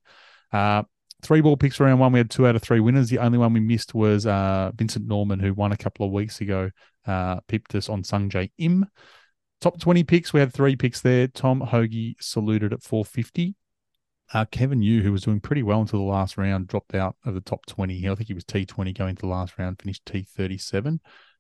[0.52, 0.84] Uh,
[1.24, 2.12] three ball picks round one.
[2.12, 3.10] We had two out of three winners.
[3.10, 6.42] The only one we missed was uh, Vincent Norrman, who won a couple of weeks
[6.42, 6.70] ago.
[7.06, 8.86] Uh, pipped us on Sungjae Im.
[9.62, 11.28] Top 20 picks, we had three picks there.
[11.28, 13.56] Tom Hoge saluted at 450.
[14.34, 17.34] Uh, Kevin Yu, who was doing pretty well until the last round, dropped out of
[17.34, 18.10] the top 20.
[18.10, 21.00] I think he was T20 going to the last round, finished T37.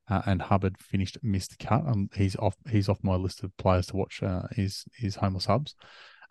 [0.09, 1.85] Uh, and Hubbard finished missed cut.
[1.87, 2.55] Um, he's off.
[2.69, 4.21] He's off my list of players to watch.
[4.21, 5.75] Uh, his his homeless hubs.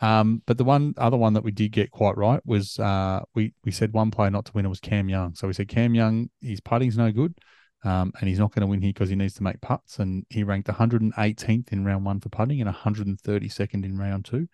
[0.03, 3.55] Um, but the one other one that we did get quite right was uh, we
[3.65, 4.67] we said one player not to win.
[4.67, 5.35] It was Cam Young.
[5.37, 7.35] So we said Cam Young, his putting's no good.
[7.85, 9.99] Um, and he's not going to win here because he needs to make putts.
[9.99, 14.49] And he ranked 118th in round one for putting and 132nd in round two.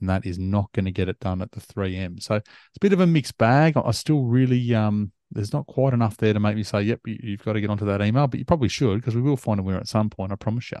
[0.00, 2.20] And that is not going to get it done at the 3M.
[2.20, 3.76] So it's a bit of a mixed bag.
[3.76, 7.18] I still really, um, there's not quite enough there to make me say, yep, you,
[7.22, 9.60] you've got to get onto that email, but you probably should because we will find
[9.60, 10.32] a winner at some point.
[10.32, 10.78] I promise you.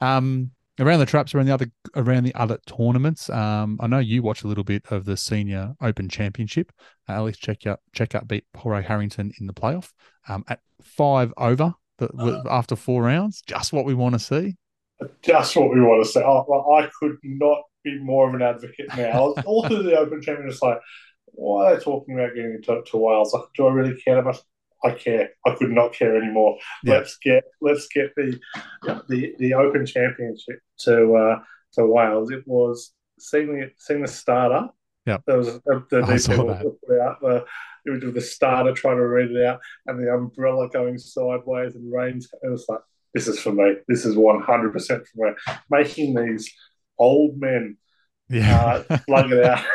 [0.00, 3.28] Um, around the traps, around the other, around the other tournaments.
[3.30, 6.72] Um, I know you watch a little bit of the Senior Open Championship.
[7.08, 9.90] Uh, Alex, check out, check out beat Jorge Harrington in the playoff
[10.28, 13.42] um, at five over the, with, after four rounds.
[13.46, 14.56] Just what we want to see.
[15.22, 18.42] Just what we want to see I, well, I could not be more of an
[18.42, 19.34] advocate now.
[19.46, 20.78] All through the Open Championship, it's like,
[21.26, 23.32] why are they talking about getting into to Wales?
[23.32, 24.38] Like, do I really care that much?
[24.84, 25.30] I care.
[25.46, 26.58] I could not care anymore.
[26.82, 26.94] Yeah.
[26.98, 28.38] Let's get let's get the
[29.08, 31.38] the the Open Championship to uh,
[31.74, 32.30] to Wales.
[32.30, 34.68] It was seeing the seeing the starter.
[35.06, 36.62] Yeah, There was the, the I saw people that.
[36.86, 37.44] put out the
[37.86, 41.90] it was the starter trying to read it out and the umbrella going sideways and
[41.92, 42.20] rain.
[42.42, 42.80] It was like
[43.14, 43.76] this is for me.
[43.88, 45.34] This is one hundred percent for me.
[45.70, 46.52] Making these
[46.98, 47.76] old men
[48.28, 48.82] Yeah.
[48.90, 49.64] uh, slug it out.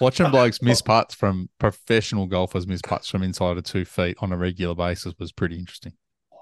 [0.00, 4.32] Watching blokes miss putts from professional golfers miss putts from inside of two feet on
[4.32, 5.92] a regular basis was pretty interesting.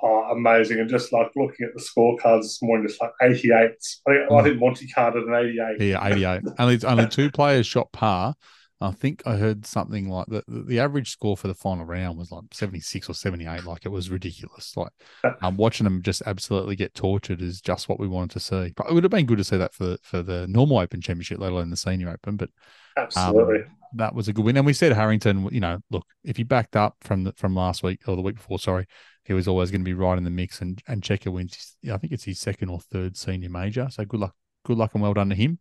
[0.02, 0.80] Oh, amazing.
[0.80, 3.54] And just like looking at the scorecards this morning, just like 88.
[3.54, 4.42] I think, I mm.
[4.42, 5.86] think Monty carded an 88.
[5.86, 6.42] Yeah, 88.
[6.58, 8.34] only, only two players shot par.
[8.82, 12.32] I think I heard something like the, the average score for the final round was
[12.32, 13.64] like 76 or 78.
[13.64, 14.76] Like it was ridiculous.
[14.76, 14.92] Like
[15.40, 18.72] um, watching them just absolutely get tortured is just what we wanted to see.
[18.76, 21.38] But it would have been good to see that for, for the normal Open Championship,
[21.38, 22.36] let alone the Senior Open.
[22.36, 22.50] But
[22.96, 23.60] absolutely.
[23.60, 24.56] Um, that was a good win.
[24.56, 27.82] And we said Harrington, you know, look, if he backed up from the, from last
[27.82, 28.86] week or the week before, sorry,
[29.24, 30.60] he was always going to be right in the mix.
[30.60, 31.76] And and Cejka wins.
[31.90, 33.88] I think it's his second or third senior major.
[33.90, 35.58] So good luck, good luck, and well done to him.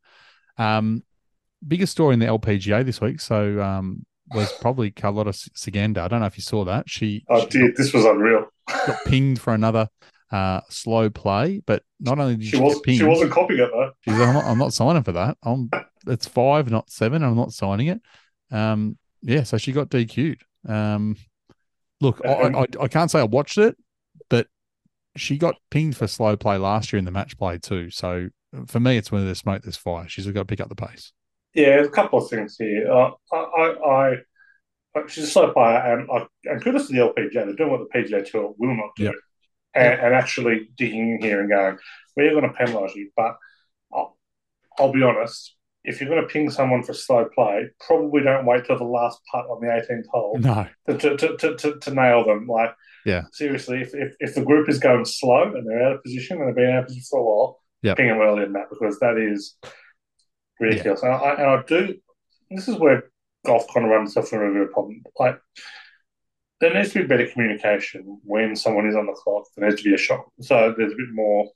[0.58, 1.04] Um,
[1.68, 3.22] biggest story in the LPGA this week.
[3.22, 6.00] So um, was probably Carlota Ciganda.
[6.00, 6.90] I don't know if you saw that.
[6.90, 7.24] She.
[7.30, 8.46] Oh, she dude, this was unreal.
[8.68, 9.90] got pinged for another
[10.32, 13.70] uh, slow play, but not only did she, she was pinged, she wasn't copying it
[13.72, 13.92] though.
[14.02, 15.38] She's like, I'm not, I'm not signing for that.
[15.44, 15.70] I'm
[16.08, 17.24] it's five, not seven.
[17.24, 18.02] I'm not signing it.
[18.52, 20.44] Um, yeah, so she got DQ'd.
[20.68, 21.16] Um,
[22.00, 23.78] look, I, I, I can't say I watched it,
[24.30, 24.48] but
[25.16, 27.90] she got pinged for slow play last year in the match play too.
[27.92, 28.30] So
[28.68, 30.08] for me, it's when there's smoke, there's fire.
[30.08, 31.12] She's got to pick up the pace.
[31.54, 32.90] Yeah, a couple of things here.
[32.92, 34.16] Uh, I, I,
[34.96, 37.34] I, she's a slow player, and I, and kudos to the LPGA.
[37.34, 39.14] They're doing what the PGA Tour will not do, yep.
[39.74, 41.78] and, and, actually digging in here and going,
[42.16, 43.10] we're going to penalise you.
[43.16, 43.36] But
[43.94, 44.18] I'll,
[44.80, 48.66] I'll be honest, if you're going to ping someone for slow play, probably don't wait
[48.66, 50.68] till the last putt on the 18th hole no.
[50.88, 52.48] to, to, to, to, to nail them.
[52.48, 52.74] Like,
[53.06, 56.38] yeah, seriously, if, if, if the group is going slow and they're out of position
[56.38, 57.98] and they've been out of position for a while, yep.
[57.98, 59.58] ping them early in that because that is
[60.62, 61.02] ridiculous.
[61.04, 61.16] Yeah.
[61.16, 61.96] And, I, and I do,
[62.50, 63.10] this is where
[63.46, 65.04] golf kind of runs itself into a bit of a problem.
[65.20, 65.40] Like,
[66.60, 69.46] there needs to be better communication when someone is on the clock.
[69.58, 70.26] There needs to be a shot.
[70.42, 71.50] So there's a bit more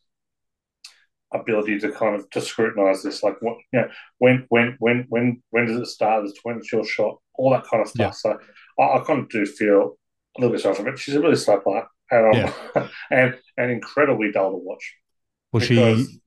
[1.33, 3.87] ability to kind of to scrutinize this, like what you know,
[4.17, 6.25] when when when when when does it start?
[6.25, 7.17] Is when it's your shot?
[7.35, 7.99] All that kind of stuff.
[7.99, 8.11] Yeah.
[8.11, 8.39] So
[8.79, 9.97] I, I, kind of do feel
[10.37, 10.99] a little bit sorry for it.
[10.99, 12.87] She's a really slow player, and, um, yeah.
[13.11, 14.95] and and incredibly dull to watch.
[15.51, 16.19] Well, she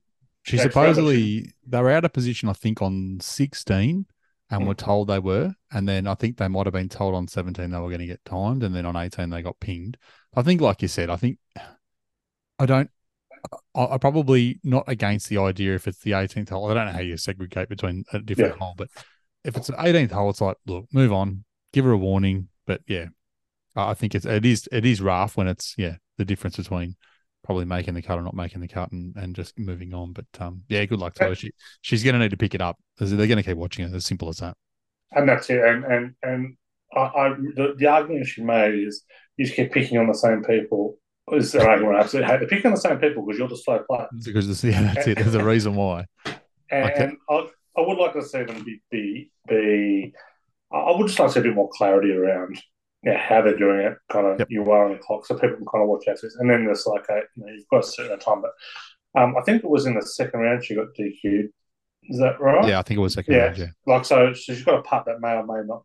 [0.49, 4.05] she supposedly they were out of position, I think, on sixteen,
[4.49, 4.67] and mm.
[4.67, 7.71] were told they were, and then I think they might have been told on seventeen
[7.71, 9.97] they were going to get timed, and then on eighteen they got pinged.
[10.35, 11.37] I think, like you said, I think
[12.57, 12.89] I don't.
[13.73, 16.69] I, am probably not against the idea if it's the 18th hole.
[16.69, 18.59] I don't know how you segregate between a different yeah.
[18.59, 18.89] hole, but
[19.45, 22.49] if it's an 18th hole, it's like, look, move on, give her a warning.
[22.67, 23.05] But yeah,
[23.75, 26.95] I think it's it is it is rough when it's yeah the difference between
[27.43, 30.13] probably making the cut or not making the cut and, and just moving on.
[30.13, 31.35] But um, yeah, good luck to her.
[31.35, 32.77] She she's going to need to pick it up.
[32.97, 33.93] They're going to keep watching it.
[33.93, 34.55] As simple as that.
[35.11, 35.63] And that's it.
[35.63, 36.57] And and and
[36.95, 39.03] I, I the, the argument she made is
[39.37, 40.97] you just keep picking on the same people.
[41.31, 42.39] Is the argument I absolutely hate?
[42.39, 44.07] They're picking on the same people because you're the slow player.
[44.23, 45.21] Because this, yeah, that's and, it.
[45.21, 46.05] There's a reason why.
[46.71, 47.03] And, okay.
[47.05, 47.47] and I,
[47.79, 50.13] I would like to see them be, be be.
[50.71, 52.61] I would just like to see a bit more clarity around
[53.03, 54.47] yeah, how they're doing it, kind of yep.
[54.49, 56.35] you are on the clock, so people can kind of watch out this.
[56.35, 59.41] And then there's like a, you know, you've got a certain time, but um, I
[59.41, 61.49] think it was in the second round she got DQ'd.
[62.03, 62.67] Is that right?
[62.67, 63.45] Yeah, I think it was second yeah.
[63.45, 63.57] round.
[63.57, 65.83] Yeah, like so, so she's got a putt that may or may not,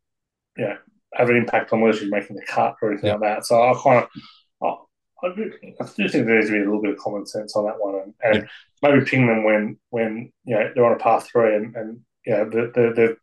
[0.56, 0.76] yeah,
[1.12, 3.20] have an impact on whether she's making the cut or anything yep.
[3.20, 3.46] like that.
[3.46, 4.08] So I kind of,
[5.22, 7.26] I, I, do, I do think there needs to be a little bit of common
[7.26, 8.48] sense on that one, and, and yep.
[8.82, 12.32] maybe ping them when when you know they're on a path three and and you
[12.32, 13.16] know they're, they're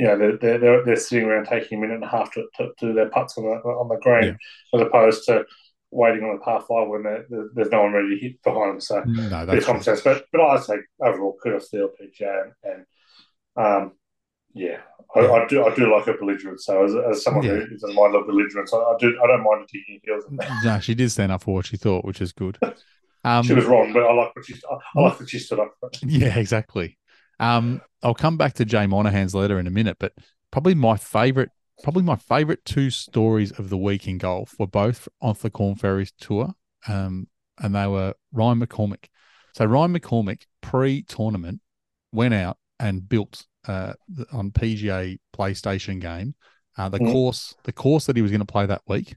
[0.00, 2.68] you know, they're, they're, they're sitting around taking a minute and a half to, to,
[2.78, 4.38] to do their putts on the, on the green
[4.72, 4.80] yeah.
[4.80, 5.44] as opposed to
[5.90, 8.80] waiting on the par five when there's no one ready to hit behind them.
[8.80, 10.00] So, no, that's common sense.
[10.00, 12.44] But, but I'd say overall, kudos to the LPGA.
[12.64, 12.86] And,
[13.56, 13.92] and um,
[14.54, 14.78] yeah,
[15.14, 16.64] I, I, do I do like her belligerence.
[16.64, 17.56] So, as, as someone yeah.
[17.56, 20.24] who doesn't mind a belligerence, I, I, do I don't mind taking heels.
[20.64, 22.58] No, she did stand up for what she thought, which is good.
[23.22, 25.60] Um, she was wrong, but I like what she I, I like that she stood
[25.60, 25.74] up.
[25.78, 25.90] For.
[26.06, 26.96] Yeah, exactly.
[27.40, 30.12] Um, I'll come back to Jay Monahan's letter in a minute, but
[30.50, 31.50] probably my favorite,
[31.82, 35.74] probably my favorite two stories of the week in golf were both on the Korn
[35.74, 36.52] Ferries tour,
[36.86, 39.06] um, and they were Ryan McCormick.
[39.54, 41.60] So Ryan McCormick pre-tournament
[42.12, 43.94] went out and built uh,
[44.32, 46.34] on PGA PlayStation game
[46.80, 47.12] uh, the mm.
[47.12, 49.14] course, the course that he was going to play that week,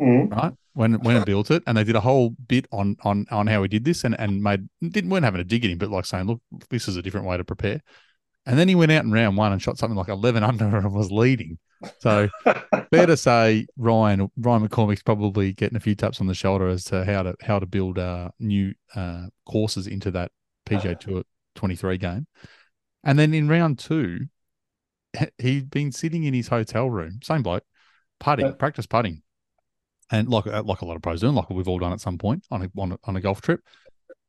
[0.00, 0.30] mm.
[0.30, 0.52] right?
[0.74, 3.62] when when it built it, and they did a whole bit on on on how
[3.62, 6.06] he did this, and and made didn't weren't having a dig at him, but like
[6.06, 7.80] saying, look, this is a different way to prepare.
[8.44, 10.92] And then he went out in round one and shot something like eleven under and
[10.92, 11.58] was leading.
[12.00, 12.28] So
[12.90, 16.84] fair to say, Ryan Ryan McCormick's probably getting a few taps on the shoulder as
[16.84, 20.32] to how to how to build uh, new uh, courses into that
[20.66, 21.22] PGA Tour
[21.54, 22.26] twenty three game.
[23.04, 24.26] And then in round two,
[25.38, 27.64] he'd been sitting in his hotel room, same bloke,
[28.20, 29.22] putting, practice putting
[30.12, 32.18] and like uh, like a lot of pros doing, like we've all done at some
[32.18, 33.60] point on a on a, on a golf trip.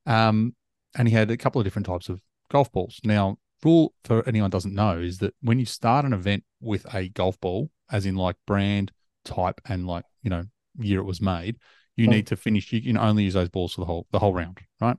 [0.07, 0.55] Um,
[0.95, 2.99] and he had a couple of different types of golf balls.
[3.03, 7.09] Now, rule for anyone doesn't know is that when you start an event with a
[7.09, 8.91] golf ball, as in like brand,
[9.25, 10.45] type, and like you know
[10.79, 11.57] year it was made,
[11.95, 12.11] you Mm.
[12.11, 12.71] need to finish.
[12.73, 14.97] You can only use those balls for the whole the whole round, right?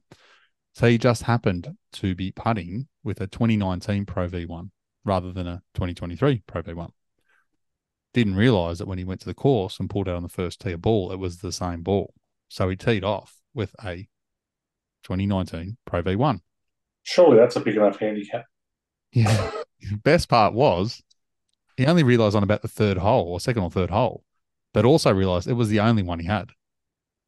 [0.74, 4.70] So he just happened to be putting with a 2019 Pro V1
[5.04, 6.90] rather than a 2023 Pro V1.
[8.14, 10.60] Didn't realize that when he went to the course and pulled out on the first
[10.60, 12.14] tee a ball, it was the same ball.
[12.48, 14.08] So he teed off with a
[15.02, 16.40] 2019 Pro V1.
[17.02, 18.46] Surely that's a big enough handicap.
[19.12, 19.50] Yeah.
[20.02, 21.02] Best part was
[21.76, 24.24] he only realized on about the third hole or second or third hole,
[24.72, 26.50] but also realized it was the only one he had.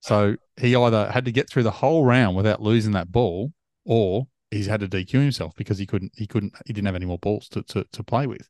[0.00, 3.52] So he either had to get through the whole round without losing that ball,
[3.84, 7.06] or he's had to DQ himself because he couldn't, he couldn't, he didn't have any
[7.06, 8.48] more balls to, to, to play with.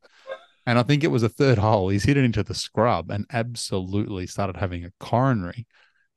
[0.67, 1.87] And I think it was a third hole.
[1.87, 5.65] He's hit it into the scrub and absolutely started having a coronary.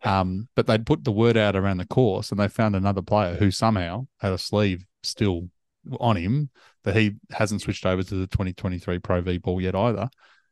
[0.02, 3.36] Um, but they'd put the word out around the course and they found another player
[3.36, 5.50] who somehow had a sleeve still
[6.00, 6.50] on him
[6.82, 10.10] that he hasn't switched over to the 2023 Pro V ball yet either,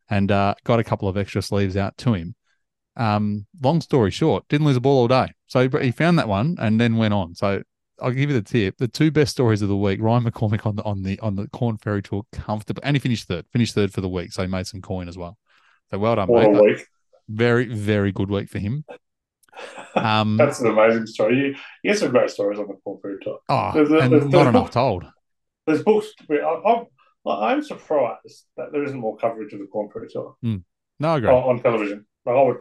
[0.09, 2.37] and uh, got a couple of extra sleeves out to him.
[2.97, 5.33] Um, long story short, didn't lose a ball all day.
[5.49, 7.35] So he, he found that one and then went on.
[7.35, 7.63] So
[8.01, 8.77] I'll give you the tip.
[8.79, 11.49] The two best stories of the week: Ryan McCormick on the on the on the
[11.49, 13.45] Korn Ferry Tour, comfortable, and he finished third.
[13.53, 15.37] Finished third for the week, so he made some coin as well.
[15.91, 16.85] So well done, What mate.
[17.29, 18.85] Very very good week for him.
[19.97, 21.37] Um, That's an amazing story.
[21.37, 21.45] You,
[21.83, 23.41] you get some great stories on the Korn Ferry Tour.
[23.49, 25.05] oh, There's and there's- not there's enough told.
[25.67, 26.13] There's books.
[26.31, 26.85] I, I'm,
[27.27, 30.63] I'm surprised that there isn't more coverage of the Korn Ferry Tour No,
[31.03, 31.29] I agree.
[31.29, 32.07] on, on television.
[32.25, 32.57] Like, I would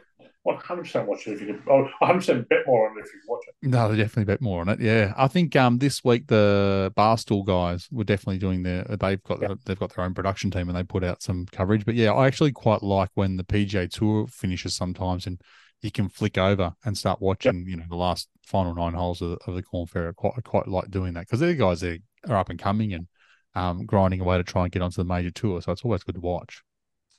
[0.48, 1.62] 100% watch it if you could.
[1.70, 3.56] I would 100% bet more on it if you watch it.
[3.68, 4.80] No, they definitely bet more on it.
[4.80, 8.84] Yeah, I think um this week the Barstool guys were definitely doing their.
[8.84, 9.56] They've got Yeah.
[9.66, 11.86] they've got their own production team and they put out some coverage.
[11.86, 15.42] But yeah, I actually quite like when the PGA Tour finishes sometimes and
[15.82, 17.66] you can flick over and start watching.
[17.68, 20.10] You know, the last final nine holes of, of the Corn Fair.
[20.10, 22.94] I quite I quite like doing that because they're guys that are up and coming
[22.94, 23.08] and
[23.56, 25.62] um grinding away to try and get onto the major tour.
[25.62, 26.62] So it's always good to watch.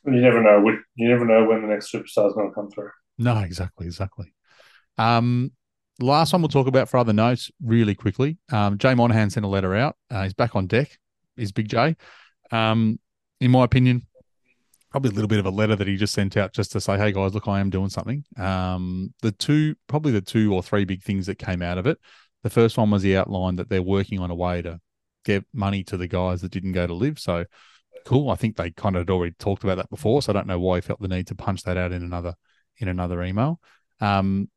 [0.04, 0.64] And you never know.
[0.94, 2.90] You never know when the next superstar is going to come through.
[3.18, 4.33] No, exactly, exactly.
[4.96, 5.52] Um,
[6.00, 8.38] last one we'll talk about for other notes really quickly.
[8.50, 9.96] Um, Jay Monahan sent a letter out.
[10.11, 10.98] Uh, he's back on deck.
[11.37, 11.96] Is Big J.
[12.50, 12.98] Um,
[13.40, 14.07] in my opinion,
[14.90, 16.96] probably a little bit of a letter that he just sent out just to say,
[16.96, 20.85] "Hey guys, look, I am doing something." Um, the two, probably the two or three
[20.85, 21.98] big things that came out of it.
[22.42, 24.81] The first one was he outlined that they're working on a way to
[25.24, 27.18] get money to the guys that didn't go to LIV.
[27.18, 27.44] So
[28.04, 28.31] cool.
[28.31, 30.59] I think they kind of had already talked about that before, so I don't know
[30.59, 32.35] why he felt the need to punch that out in another
[32.78, 33.60] in another email.
[34.00, 34.48] Um,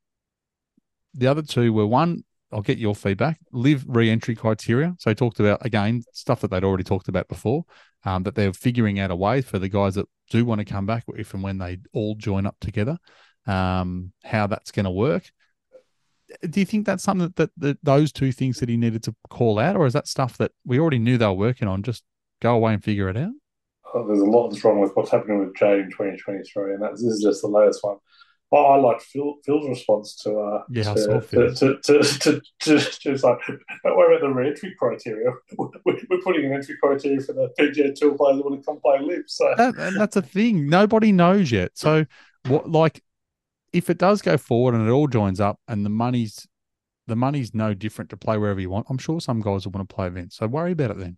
[1.13, 3.39] the other two were one, I'll get your feedback.
[3.51, 4.95] LIV re-entry criteria.
[4.99, 7.65] So he talked about again stuff that they'd already talked about before.
[8.03, 10.87] Um, that they're figuring out a way for the guys that do want to come
[10.87, 12.97] back, if and when they all join up together,
[13.45, 15.29] um, how that's going to work.
[16.49, 19.15] Do you think that's something that, that, that those two things that he needed to
[19.29, 21.83] call out, or is that stuff that we already knew they were working on?
[21.83, 22.03] Just
[22.41, 23.33] go away and figure it out.
[23.93, 27.03] Oh, there's a lot that's wrong with what's happening with Jay in 2023, and that's,
[27.03, 27.97] this is just the latest one.
[28.53, 32.99] Oh, I like Phil, Phil's response to uh Yeah, to, to, to, to, to, to,
[32.99, 35.31] just like don't worry about the re-entry criteria.
[35.57, 38.79] We're, we're putting an entry criteria for the PGA Tour players that want to come
[38.81, 39.23] play LIV.
[39.27, 40.67] So that, and that's a thing.
[40.67, 41.71] Nobody knows yet.
[41.75, 42.05] So,
[42.47, 43.01] what like
[43.73, 46.47] if it does go forward and it all joins up and the money's
[47.07, 49.87] the money's no different to play wherever you want, I'm sure some guys will want
[49.87, 50.37] to play events.
[50.37, 51.17] So worry about it then.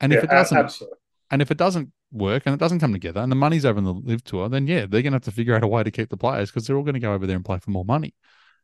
[0.00, 0.98] And yeah, if it doesn't, absolutely.
[1.30, 3.84] and if it doesn't work and it doesn't come together and the money's over in
[3.84, 6.08] the LIV tour, then yeah, they're gonna have to figure out a way to keep
[6.08, 8.14] the players because they're all going to go over there and play for more money.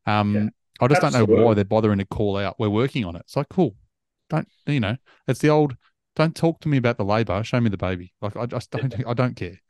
[0.07, 0.49] Um, Yeah,
[0.81, 2.57] I just don't know why they're bothering to call out.
[2.59, 3.23] We're working on it.
[3.27, 3.77] It's like cool.
[4.31, 4.97] Don't you know?
[5.27, 5.77] It's the old.
[6.17, 7.43] Don't talk to me about the labour.
[7.45, 8.15] Show me the baby.
[8.23, 8.95] Like I just don't.
[9.07, 9.61] I don't care.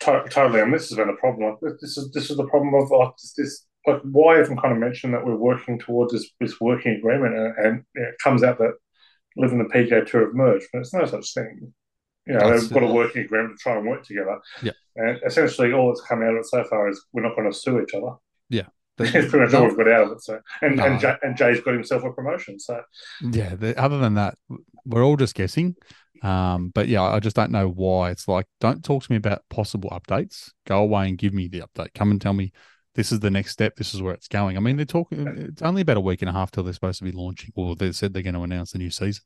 [0.00, 1.56] Totally, and this has been a problem.
[1.80, 4.72] This is this is the problem of like this, this like why I even kind
[4.72, 8.58] of mentioned that we're working towards this this working agreement, and, and it comes out
[8.58, 8.74] that
[9.36, 11.72] LIV in the PGA Tour have merged, but it's no such thing.
[12.30, 14.38] You know, That's- they've got a working agreement to try and work together.
[14.62, 14.72] Yeah.
[14.96, 17.56] and essentially all that's come out of it so far is we're not going to
[17.56, 18.12] sue each other.
[18.48, 18.66] Yeah.
[19.00, 20.22] It's pretty much all we've got out of it.
[20.22, 20.84] So, and No.
[20.84, 22.58] and, Jay, and Jay's got himself a promotion.
[22.60, 22.82] So,
[23.22, 23.54] Yeah.
[23.54, 24.34] The, other than that,
[24.84, 25.74] we're all just guessing.
[26.22, 28.10] Um, but yeah, I just don't know why.
[28.10, 30.50] It's like, don't talk to me about possible updates.
[30.66, 31.94] Go away and give me the update.
[31.94, 32.52] Come and tell me
[32.94, 33.76] this is the next step.
[33.76, 34.56] This is where it's going.
[34.58, 35.26] I mean, they're talking.
[35.26, 37.52] It's only about a week and a half till they're supposed to be launching.
[37.54, 39.22] Or they said they're going to announce the new season.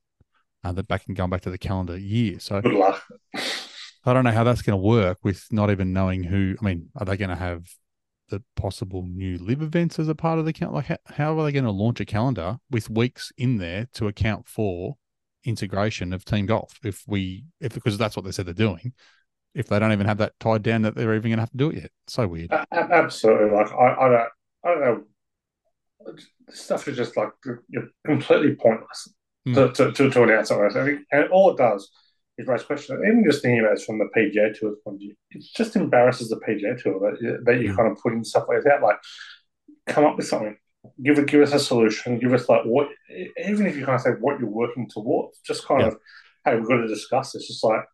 [0.65, 2.39] Uh, they're back and going back to the calendar year.
[2.41, 3.03] So good luck.
[4.07, 6.57] I don't know how that's going to work with not even knowing who.
[6.61, 7.67] I mean, are they going to have
[8.29, 10.75] the possible new LIV events as a part of the count?
[10.75, 14.09] Like, how, how are they going to launch a calendar with weeks in there to
[14.09, 14.97] account for
[15.45, 16.79] integration of team golf?
[16.83, 18.93] If we, if because that's what they said they're doing.
[19.55, 21.57] If they don't even have that tied down, that they're even going to have to
[21.57, 21.91] do it yet.
[22.07, 22.53] So weird.
[22.73, 23.57] Absolutely.
[23.57, 24.29] Like I, I don't,
[24.65, 25.05] I don't know.
[26.47, 27.31] This stuff is just like
[27.69, 29.15] you're completely pointless.
[29.47, 29.55] Mm.
[29.55, 30.67] to, to, to, to announce something.
[30.67, 31.91] I think, and all it does
[32.39, 33.01] is raise questions.
[33.07, 36.29] Even just thinking about it from the PGA Tour's point of view, it just embarrasses
[36.29, 37.77] the PGA Tour that, that you mm.
[37.77, 38.83] kind of putting stuff like that.
[38.83, 38.97] Like,
[39.87, 40.57] come up with something.
[41.03, 42.19] Give it, give us a solution.
[42.19, 42.89] Give us like what,
[43.47, 45.89] even if you kind of say what you're working towards, just kind yeah.
[45.89, 45.97] of,
[46.45, 47.47] hey, we've got to discuss this.
[47.47, 47.85] Just like,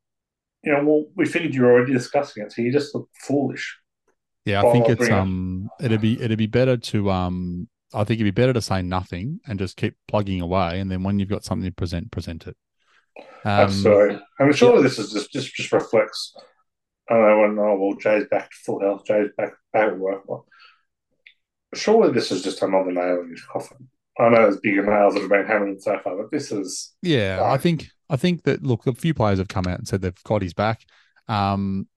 [0.64, 3.78] you know, well, we figured you're already discussing it, so you just look foolish.
[4.44, 8.34] Yeah, I think it's um, it'd be it'd be better to um, I think it'd
[8.34, 11.44] be better to say nothing and just keep plugging away, and then when you've got
[11.44, 12.56] something to present, present it.
[13.18, 14.20] Um, Absolutely.
[14.38, 14.82] I mean, surely yeah.
[14.82, 16.34] this is just, just just reflects.
[17.08, 19.04] I don't know when oh well, Jay's back to full health.
[19.06, 20.22] Jay's back back at work.
[20.28, 20.46] Well,
[21.74, 23.88] surely this is just another nail in his coffin.
[24.18, 26.94] I know there's bigger nails that have been hammered so far, but this is.
[27.02, 30.02] Yeah, I think I think that look, a few players have come out and said
[30.02, 30.82] they've got his back.
[31.28, 31.88] Um,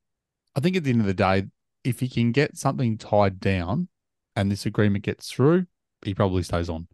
[0.56, 1.46] I think at the end of the day,
[1.84, 3.90] if he can get something tied down
[4.36, 5.66] and this agreement gets through,
[6.06, 6.88] he probably stays on.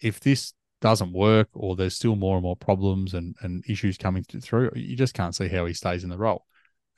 [0.00, 4.24] If this doesn't work or there's still more and more problems and, and issues coming
[4.24, 6.44] through, you just can't see how he stays in the role.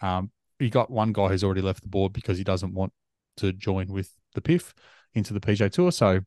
[0.00, 2.92] Um, you got one guy who's already left the board because he doesn't want
[3.36, 4.72] to join with the PIF
[5.14, 5.92] into the PGA Tour.
[5.92, 6.20] So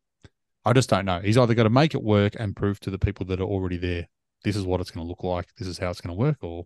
[0.63, 1.19] I just don't know.
[1.19, 3.77] He's either got to make it work and prove to the people that are already
[3.77, 4.07] there
[4.43, 5.47] this is what it's going to look like.
[5.57, 6.65] This is how it's going to work, or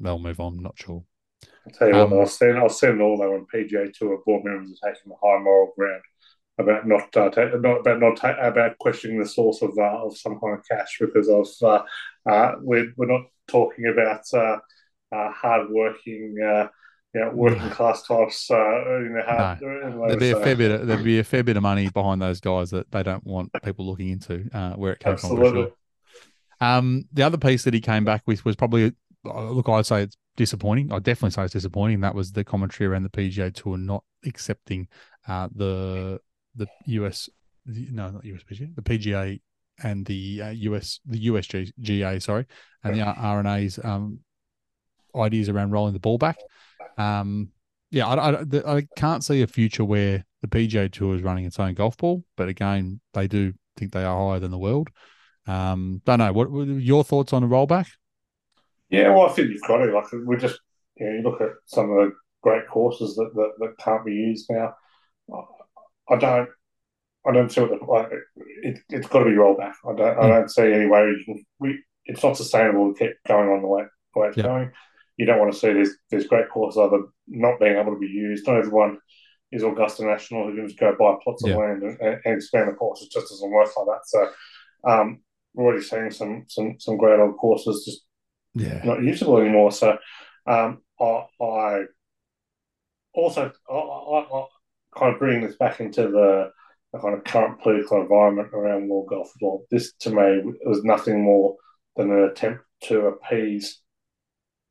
[0.00, 0.56] they'll move on.
[0.56, 1.04] I'm not sure.
[1.66, 4.44] I'll tell you um, what, I'll send, I'll send all that on PGA Tour board
[4.44, 6.02] members are taking the high moral ground
[6.58, 10.16] about not, uh, ta- not about not ta- about questioning the source of uh, of
[10.16, 11.82] some kind of cash because of uh,
[12.30, 14.58] uh we're we're not talking about uh,
[15.14, 16.36] uh, hardworking.
[16.42, 16.68] Uh,
[17.32, 18.50] working class types.
[18.50, 20.06] Uh, you know, hard, no.
[20.06, 20.38] there'd be so.
[20.38, 20.70] a fair bit.
[20.70, 23.50] Of, there'd be a fair bit of money behind those guys that they don't want
[23.62, 25.48] people looking into uh, where it came Absolutely.
[25.48, 25.54] from.
[25.54, 25.72] Sure.
[26.60, 28.92] Um, the other piece that he came back with was probably
[29.24, 29.68] look.
[29.68, 30.92] I'd say it's disappointing.
[30.92, 32.00] I definitely say it's disappointing.
[32.00, 34.88] That was the commentary around the PGA Tour not accepting
[35.26, 36.20] uh, the
[36.56, 37.28] the US,
[37.66, 39.40] no, not USPGA, the PGA
[39.82, 42.46] and the uh, US, the USGA, sorry,
[42.82, 44.20] and the R&A's um,
[45.14, 46.38] ideas around rolling the ball back.
[46.96, 47.50] Um,
[47.90, 51.58] yeah, I, I, I can't see a future where the PGA Tour is running its
[51.58, 54.88] own golf ball, but again, they do think they are higher than the world.
[55.46, 56.32] Um, don't know.
[56.32, 57.86] What, what your thoughts on a rollback?
[58.90, 59.92] Yeah, well, I think you've got it.
[59.92, 60.60] Like we just,
[60.96, 64.12] you know, you look at some of the great courses that that, that can't be
[64.12, 64.74] used now.
[66.08, 66.48] I don't,
[67.26, 68.10] I don't see what the like.
[68.62, 69.74] It, has got to be rolled back.
[69.84, 70.18] I don't, mm.
[70.18, 70.28] I hmm.
[70.28, 71.44] don't see any way we can.
[71.58, 73.82] We, it's not sustainable to keep going on the way,
[74.14, 74.46] the way it's yep.
[74.46, 74.70] going.
[75.16, 78.06] You don't want to see these these great courses either not being able to be
[78.06, 78.46] used.
[78.46, 78.98] Not everyone
[79.50, 82.74] is Augusta National who can just go buy plots of land and, and, expand the
[82.74, 83.02] course.
[83.02, 84.00] It just doesn't work like that.
[84.04, 84.30] So
[84.90, 85.20] um,
[85.54, 88.04] we're already seeing some some some great old courses just
[88.54, 89.72] yeah not usable anymore.
[89.72, 89.96] So
[90.46, 91.84] um, I, I,
[93.14, 94.46] also I, I, I,
[94.96, 96.50] kind of bringing this back into the,
[96.92, 99.62] the, kind of current political environment around world golf as well.
[99.70, 101.56] This to me was nothing more
[101.96, 103.80] than an attempt to appease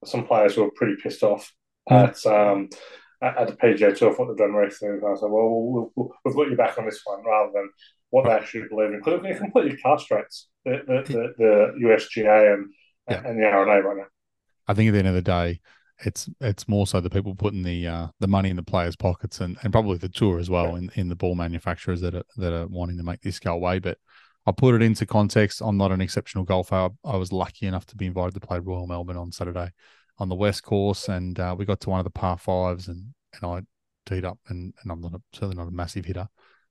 [0.04, 1.52] some players who are pretty pissed off
[1.90, 2.08] mm.
[2.08, 2.70] at um,
[3.22, 4.98] at the PGA Tour for what they've done recently.
[4.98, 7.70] And I said, well, we'll, we'll, we've got you back on this one rather than
[8.10, 12.68] what they actually believe in because it completely castrates the the, the, the USGA and
[13.10, 13.22] yeah.
[13.26, 14.06] and the R&A right now.
[14.68, 15.60] I think at the end of the day,
[16.04, 19.40] it's it's more so the people putting the uh, the money in the players' pockets
[19.40, 22.54] and, and probably the tour as well in, in the ball manufacturers that are that
[22.54, 23.80] are wanting to make this go away.
[23.80, 23.98] But
[24.46, 25.62] I'll put it into context.
[25.62, 26.76] I'm not an exceptional golfer.
[26.76, 29.72] I, I was lucky enough to be invited to play Royal Melbourne on Saturday
[30.18, 33.14] on the West Course, and uh, we got to one of the par fives, and
[33.42, 33.62] and I
[34.06, 36.28] teed up, and, and I'm not a, certainly not a massive hitter,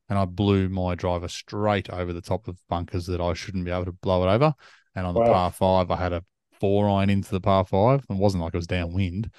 [0.09, 3.71] and I blew my driver straight over the top of bunkers that I shouldn't be
[3.71, 4.55] able to blow it over.
[4.95, 5.25] And on wow.
[5.25, 6.25] the par five, I had a
[6.65, 9.31] four iron into the par five, and it wasn't like it was downwind.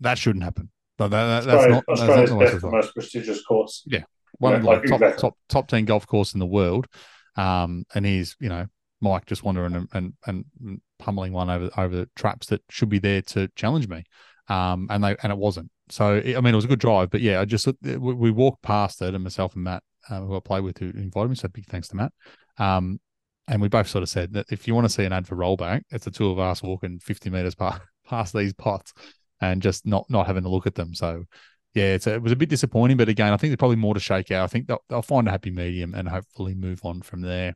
[0.00, 0.68] That shouldn't happen.
[0.98, 3.82] But that, that, that's not Australia's that's not the most prestigious course.
[3.86, 4.02] Yeah,
[4.38, 5.20] one yeah, of the like, top, exactly.
[5.22, 6.86] top top ten golf course in the world.
[7.36, 8.66] Um, and he's you know
[9.00, 12.98] Mike just wandering and, and and pummeling one over over the traps that should be
[12.98, 14.04] there to challenge me.
[14.48, 15.70] Um, and they and it wasn't.
[15.88, 19.00] So I mean, it was a good drive, but yeah, I just we walked past
[19.00, 21.64] it, and myself and Matt, uh, who I play with, who invited me, so big
[21.64, 22.12] thanks to Matt.
[22.58, 23.00] Um,
[23.48, 25.36] and we both sort of said that if you want to see an ad for
[25.36, 28.92] rollback, it's the two of us walking 50 meters past, past these pots
[29.40, 30.94] and just not not having a look at them.
[30.94, 31.24] So
[31.74, 34.00] yeah, a, it was a bit disappointing, but again, I think there's probably more to
[34.00, 34.44] shake out.
[34.44, 37.54] I think they'll, they'll find a happy medium and hopefully move on from there.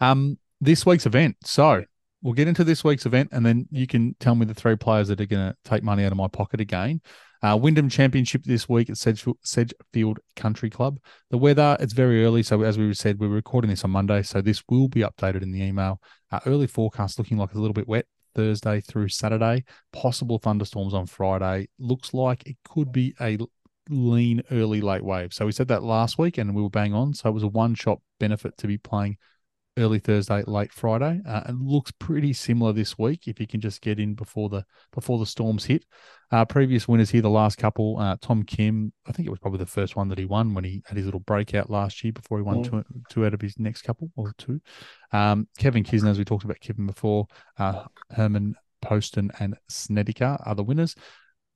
[0.00, 1.36] Um, this week's event.
[1.44, 1.84] So
[2.22, 5.08] we'll get into this week's event, and then you can tell me the three players
[5.08, 7.00] that are going to take money out of my pocket again.
[7.42, 10.98] Uh, Wyndham Championship this week at Sedgefield Country Club.
[11.30, 12.42] The weather, it's very early.
[12.42, 14.22] So, as we said, we're recording this on Monday.
[14.22, 16.00] So, this will be updated in the email.
[16.32, 19.64] Uh, early forecast looking like a little bit wet Thursday through Saturday.
[19.92, 21.68] Possible thunderstorms on Friday.
[21.78, 23.38] Looks like it could be a
[23.88, 25.32] lean early late wave.
[25.32, 27.14] So, we said that last week and we were bang on.
[27.14, 29.16] So, it was a one shot benefit to be playing
[29.78, 31.20] early Thursday, late Friday.
[31.26, 34.64] Uh, it looks pretty similar this week if you can just get in before the
[34.92, 35.84] before the storms hit.
[36.30, 39.60] Uh, previous winners here, the last couple, uh, Tom Kim, I think it was probably
[39.60, 42.38] the first one that he won when he had his little breakout last year before
[42.38, 42.70] he won mm.
[42.70, 44.60] two, two out of his next couple or two.
[45.12, 47.26] Um, Kevin Kisner, as we talked about Kevin before,
[47.58, 50.94] uh, Harman Poston and Snedeker are the winners.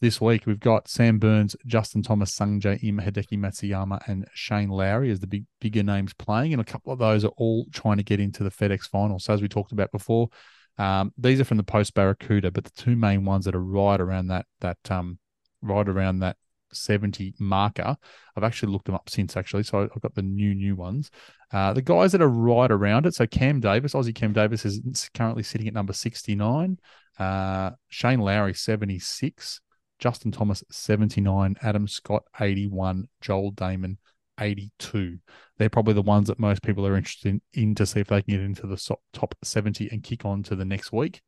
[0.02, 5.12] This week we've got Sam Burns, Justin Thomas, Sungjae Im, Hideki Matsuyama, and Shane Lowry
[5.12, 8.02] as the big bigger names playing, and a couple of those are all trying to
[8.02, 9.20] get into the FedEx final.
[9.20, 10.28] So as we talked about before,
[10.76, 14.00] um, these are from the post Barracuda, but the two main ones that are right
[14.00, 15.20] around that that um
[15.62, 16.36] right around that
[16.72, 17.96] 70 marker.
[18.36, 21.12] I've actually looked them up since actually, so I've got the new new ones.
[21.52, 23.14] Uh, the guys that are right around it.
[23.14, 26.78] So Cam Davis, Aussie Cam Davis is currently sitting at number 69.
[27.20, 29.60] Uh, Shane Lowry 76.
[30.02, 33.98] Justin Thomas 79, Adam Scott 81, Joel Dahmen,
[34.40, 35.18] 82.
[35.58, 38.20] They're probably the ones that most people are interested in, in to see if they
[38.20, 41.22] can get into the top 70 and kick on to the next week.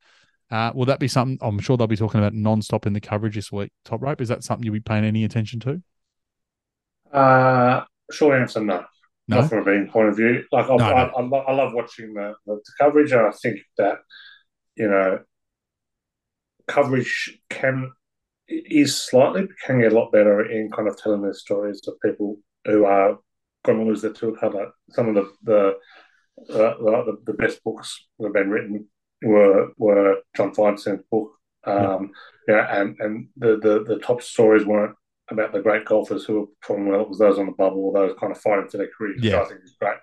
[0.50, 1.38] Uh, will that be something?
[1.40, 3.70] I'm sure they'll be talking about non-stop in the coverage this week.
[3.84, 5.80] Top rope is that something you'll be paying any attention to?
[7.16, 8.84] Uh, short answer, no.
[9.28, 9.40] no?
[9.40, 10.42] Not from a betting point of view.
[10.50, 11.36] Like I, no, I, no.
[11.36, 13.98] I, I love watching the, the, coverage, and I think that
[14.74, 15.20] you know
[16.66, 17.92] coverage can
[18.48, 22.36] is slightly can get a lot better in kind of telling the stories of people
[22.64, 23.18] who are
[23.64, 24.72] going to lose their tour cover.
[24.90, 25.76] Some of the the,
[26.48, 28.86] the, the best books that have been written
[29.22, 31.30] were were John Feinstein's book.
[31.66, 32.10] Um,
[32.46, 32.56] yeah.
[32.56, 34.96] yeah, and and the, the the top stories weren't
[35.30, 37.00] about the great golfers who were performing well.
[37.02, 39.40] It was those on the bubble, those kind of fighting for their careers, yeah.
[39.40, 39.96] I think is great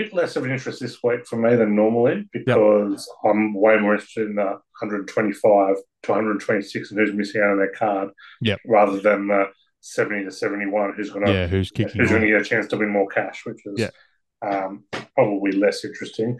[0.00, 3.30] bit less of an interest this week for me than normally because yep.
[3.30, 7.72] I'm way more interested in the 125 to 126 and who's missing out on their
[7.72, 8.58] card, yep.
[8.66, 9.46] rather than the
[9.80, 12.66] 70 to 71 who's going to yeah who's kicking who's going to get a chance
[12.68, 13.94] to win more cash, which is yep.
[14.42, 14.84] um,
[15.14, 16.38] probably less interesting.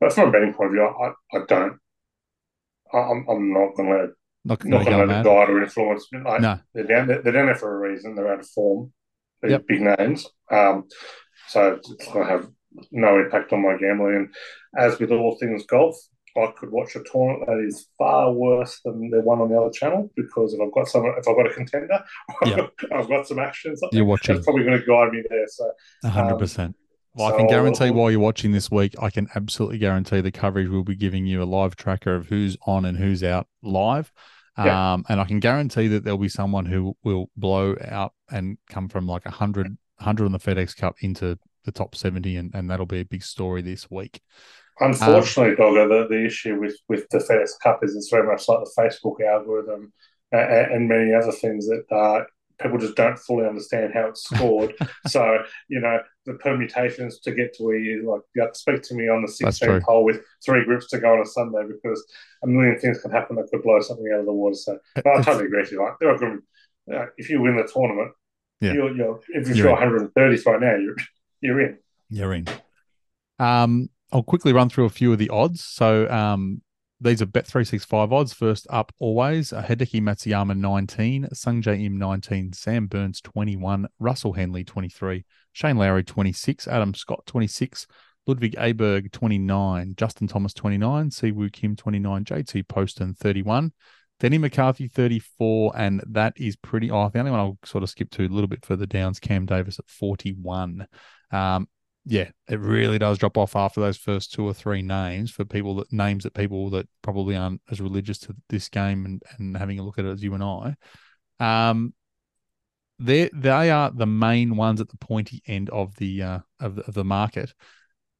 [0.00, 1.78] But from a betting point of view, I, I don't.
[2.92, 4.08] I'm, I'm not going to
[4.44, 6.06] not, not going to let it guide or influence.
[6.12, 6.58] Like, no.
[6.74, 7.08] they're down.
[7.08, 8.14] They're down there for a reason.
[8.14, 8.92] They're out of form.
[9.40, 9.66] They're yep.
[9.66, 10.26] big names.
[10.50, 10.84] Um,
[11.48, 12.48] so it's going to have
[12.90, 14.16] no impact on my gambling.
[14.16, 14.34] And
[14.76, 15.96] as with all things golf,
[16.36, 19.70] I could watch a tournament that is far worse than the one on the other
[19.70, 22.02] channel because if I've got some, if I've got a contender,
[22.46, 22.66] yeah.
[22.92, 23.76] I've got some action.
[23.92, 24.34] You're watching.
[24.34, 25.46] That's probably going to guide me there.
[25.46, 25.70] So,
[26.04, 26.76] hundred um, percent.
[27.14, 30.32] Well, so I can guarantee while you're watching this week, I can absolutely guarantee the
[30.32, 34.12] coverage will be giving you a live tracker of who's on and who's out live.
[34.58, 34.94] Yeah.
[34.94, 38.88] Um, and I can guarantee that there'll be someone who will blow out and come
[38.88, 42.70] from like a hundred, hundred on the FedEx Cup into the top 70, and, and
[42.70, 44.20] that'll be a big story this week.
[44.80, 48.48] Unfortunately, um, Dogger, the, the issue with, with the FedEx Cup is it's very much
[48.48, 49.92] like the Facebook algorithm
[50.32, 52.24] and, and many other things that uh,
[52.60, 54.74] people just don't fully understand how it's scored.
[55.06, 55.38] so,
[55.68, 58.94] you know, the permutations to get to where you like you have to speak to
[58.94, 62.04] me on the 16th hole with three groups to go on a Sunday because
[62.42, 64.54] a million things can happen that could blow something out of the water.
[64.54, 65.82] So, but I totally agree with you.
[65.82, 66.40] Like, there are good,
[66.92, 68.12] uh, if you win the tournament,
[68.60, 68.72] yeah.
[68.72, 70.96] you're, you're, if you're, you're 130th right now, you're
[71.44, 71.78] you're in.
[72.08, 72.46] You're in.
[73.38, 75.62] Um, I'll quickly run through a few of the odds.
[75.62, 76.62] So um,
[77.00, 78.32] these are Bet365 odds.
[78.32, 84.64] First up, always uh, Hideki Matsuyama 19, Sungjae Im 19, Sam Burns 21, Russell Henley
[84.64, 87.86] 23, Shane Lowry 26, Adam Scott 26,
[88.26, 93.70] Ludwig Aberg 29, Justin Thomas 29, Siwoo Kim 29, JT Poston 31,
[94.18, 96.90] Denny McCarthy 34, and that is pretty.
[96.90, 99.18] Oh, the only one I'll sort of skip to a little bit further down is
[99.18, 100.86] Cam Davis at 41.
[101.34, 101.68] Um,
[102.06, 105.76] yeah, it really does drop off after those first two or three names for people
[105.76, 109.78] that names that people that probably aren't as religious to this game and, and having
[109.78, 110.76] a look at it as you and I.
[111.40, 111.94] Um,
[112.98, 116.82] they they are the main ones at the pointy end of the uh, of the,
[116.82, 117.54] of the market.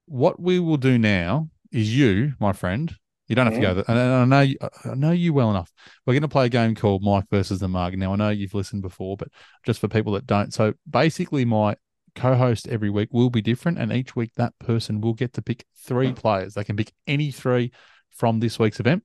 [0.06, 2.94] What we will do now is you, my friend,
[3.28, 3.84] you don't have to go there.
[3.86, 5.72] And I know you, I know you well enough.
[6.04, 7.96] We're going to play a game called Mike versus the Mug.
[7.96, 9.28] Now I know you've listened before, but
[9.64, 10.52] just for people that don't.
[10.52, 11.76] So basically, my
[12.14, 15.64] co-host every week will be different, and each week that person will get to pick
[15.76, 16.54] three players.
[16.54, 17.72] They can pick any three
[18.10, 19.02] from this week's event.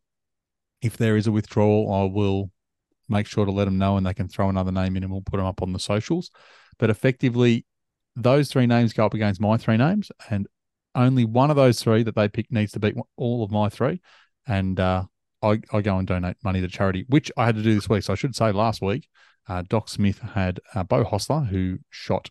[0.81, 2.51] If there is a withdrawal, I will
[3.07, 5.21] make sure to let them know, and they can throw another name in, and we'll
[5.21, 6.29] put them up on the socials.
[6.77, 7.65] But effectively,
[8.15, 10.47] those three names go up against my three names, and
[10.95, 14.01] only one of those three that they pick needs to beat all of my three,
[14.47, 15.03] and uh,
[15.41, 18.03] I, I go and donate money to charity, which I had to do this week.
[18.03, 19.07] So I should say last week,
[19.47, 22.29] uh, Doc Smith had uh, Beau Hossler, who shot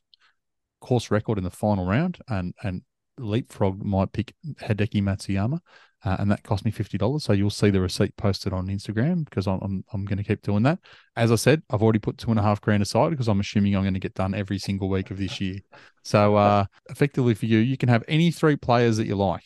[0.81, 2.83] course record in the final round, and and
[3.19, 5.61] leapfrog might pick Hideki Matsuyama.
[6.05, 7.25] uh, and that cost me fifty dollars.
[7.25, 10.43] So you'll see the receipt posted on Instagram because I'm I'm, I'm going to keep
[10.43, 10.79] doing that.
[11.17, 13.75] As I said, I've already put two and a half grand aside because I'm assuming
[13.75, 15.59] I'm going to get done every single week of this year.
[16.05, 19.43] So uh, effectively for you, you can have any three players that you like.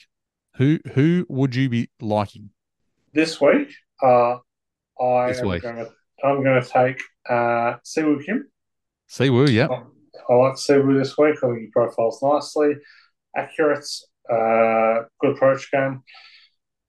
[0.56, 2.50] Who who would you be liking
[3.14, 4.36] This week, uh,
[5.02, 5.62] I This am week.
[5.62, 5.90] to
[6.24, 8.48] I'm going to take uh, Siwoo Kim.
[9.08, 9.68] Siwoo, yeah.
[10.28, 11.36] I like Siwoo this week.
[11.42, 12.74] I think he profiles nicely,
[13.36, 13.86] accurate,
[14.30, 16.02] uh, good approach game.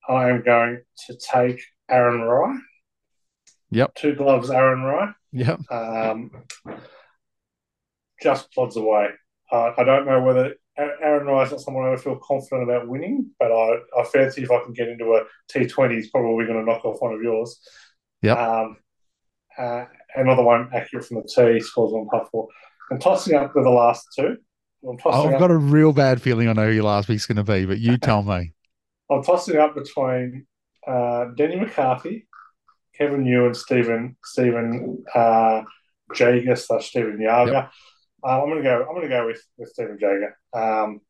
[0.08, 2.58] I am going to take Aaron Rai.
[3.72, 3.96] Yep.
[3.96, 5.14] Two gloves, Aaron Rai.
[5.32, 5.60] Yep.
[5.72, 6.32] Um,
[8.22, 9.08] just plods away.
[9.52, 13.32] Uh, I don't know whether Aaron Rai's not someone I would feel confident about winning,
[13.40, 16.66] but I, I fancy if I can get into a T20, he's probably going to
[16.66, 17.60] knock off one of yours.
[18.22, 18.38] Yep.
[18.38, 18.78] Um,
[19.58, 22.48] uh, another one accurate from the tee, scores one putt for.
[22.92, 24.38] I'm tossing up with the last two.
[25.06, 27.44] I've up, got a real bad feeling I know who your last week's going to
[27.44, 28.54] be, but you tell me.
[29.12, 30.46] I'm tossing up between
[30.86, 32.28] uh, Denny McCarthy,
[32.98, 35.62] Kevin and Stephen Stephen uh,
[36.14, 37.70] Jaeger slash Stephen Yaga.
[38.24, 38.86] Uh, I'm gonna go.
[38.88, 40.38] I'm gonna go with with Stephen Jaeger.
[40.54, 41.02] Um,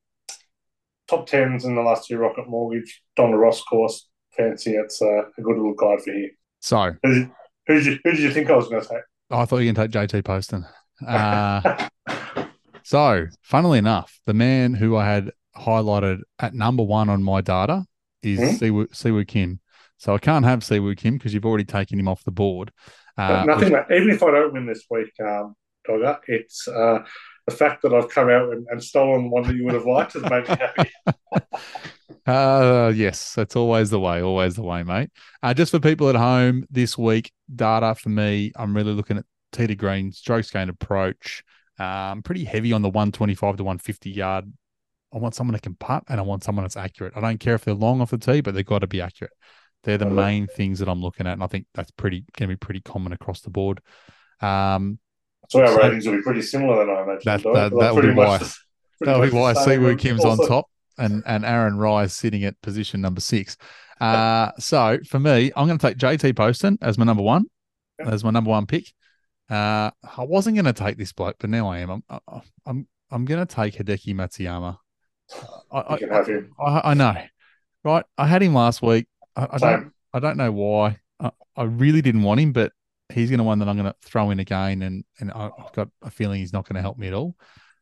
[1.08, 4.08] top tens in the last two Rocket Mortgage, Donald Ross course.
[4.36, 6.32] Fancy it's uh, a good little guide for you.
[6.60, 7.32] So Who did,
[7.68, 9.04] who you who did you think I was going to take?
[9.30, 10.66] I thought you were going to take JT Poston.
[11.08, 11.88] Uh,
[12.84, 17.86] so, funnily enough, the man who I had highlighted at number one on my data
[18.22, 18.64] is Hmm?
[18.66, 19.60] Siwoo, Siwoo Kim.
[19.98, 22.72] So I can't have Siwoo Kim because you've already taken him off the board.
[23.18, 23.66] Uh, nothing.
[23.66, 27.00] which- Like, even if I don't win this week, um, Dogger, it's uh,
[27.48, 30.14] the fact that I've come out and, and stolen one that you would have liked
[30.14, 30.90] has made me happy.
[32.26, 35.10] Uh, yes, that's always the way, always the way, mate.
[35.42, 39.26] Uh, just for people at home this week, data for me, I'm really looking at
[39.54, 41.44] tee to green, strokes gain approach.
[41.80, 44.52] Um, pretty heavy on the 125 to 150 yard.
[45.14, 47.14] I want someone that can putt and I want someone that's accurate.
[47.16, 49.32] I don't care if they're long off the tee, but they've got to be accurate.
[49.84, 52.56] They're the main things that I'm looking at, and I think that's pretty going to
[52.56, 53.82] be pretty common across the board.
[54.40, 55.00] Um,
[55.50, 57.22] So our So- ratings will be pretty similar then, I imagine.
[57.26, 58.38] That- that- that'll be pretty much why.
[58.38, 58.56] the-
[59.02, 59.54] That'll much be why.
[59.54, 63.58] Siwoo Kim's on top and, and Aaron Rai sitting at position number six.
[64.02, 67.46] Uh, so for me, I'm going to take JT Poston as my number one,
[68.00, 68.10] Yeah.
[68.10, 68.92] as my number one pick.
[69.50, 71.90] Uh, I wasn't going to take this bloke, but now I am.
[71.92, 74.78] I'm I- I'm I'm going to take Hideki Matsuyama.
[75.72, 76.52] I, You can have him.
[76.60, 77.16] I, I, I know,
[77.84, 78.06] right?
[78.18, 79.08] I had him last week.
[79.36, 80.98] I, I don't I don't know why.
[81.56, 82.72] I, really didn't want him, but
[83.10, 85.90] he's going to one that I'm going to throw in again, and and I've got
[86.02, 87.36] a feeling he's not going to help me at all.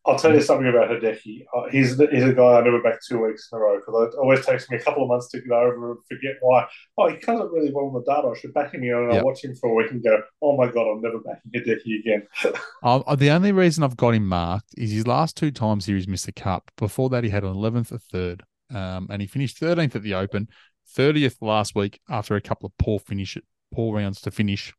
[0.04, 1.44] I'll tell you something about Hideki.
[1.54, 4.18] Uh, he's he's a guy I never back two weeks in a row because it
[4.18, 6.66] always takes me a couple of months to get over and forget why.
[6.98, 8.26] Oh, he comes up really well on the data.
[8.26, 9.20] I should back him here, and Yep.
[9.20, 12.00] I'll watch him for a week and go, "Oh my god, I'm never backing Hideki
[12.00, 12.26] again."
[12.82, 16.08] Uh, the only reason I've got him marked is his last two times here he's
[16.08, 16.68] missed the cup.
[16.76, 18.42] Before that, he had an 11th, a third,
[18.74, 20.48] um, and he finished 13th at the Open,
[20.96, 23.38] 30th last week after a couple of poor finish,
[23.72, 24.74] poor rounds to finish.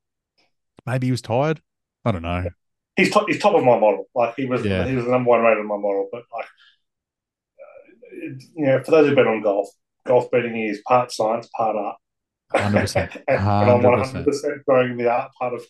[0.86, 1.62] Maybe he was tired.
[2.04, 2.50] I don't know.
[2.96, 4.06] He's top, he's top of my model.
[4.16, 4.86] Like he was, Yeah.
[4.88, 6.10] he was the number one rated in my model.
[6.12, 6.46] But like,
[7.60, 9.70] uh, you know, for those who've been on golf,
[10.06, 11.98] golf betting is part science, part art.
[12.54, 13.24] 100%.
[13.28, 14.26] and I'm 100%.
[14.26, 15.62] 100% going the art part of.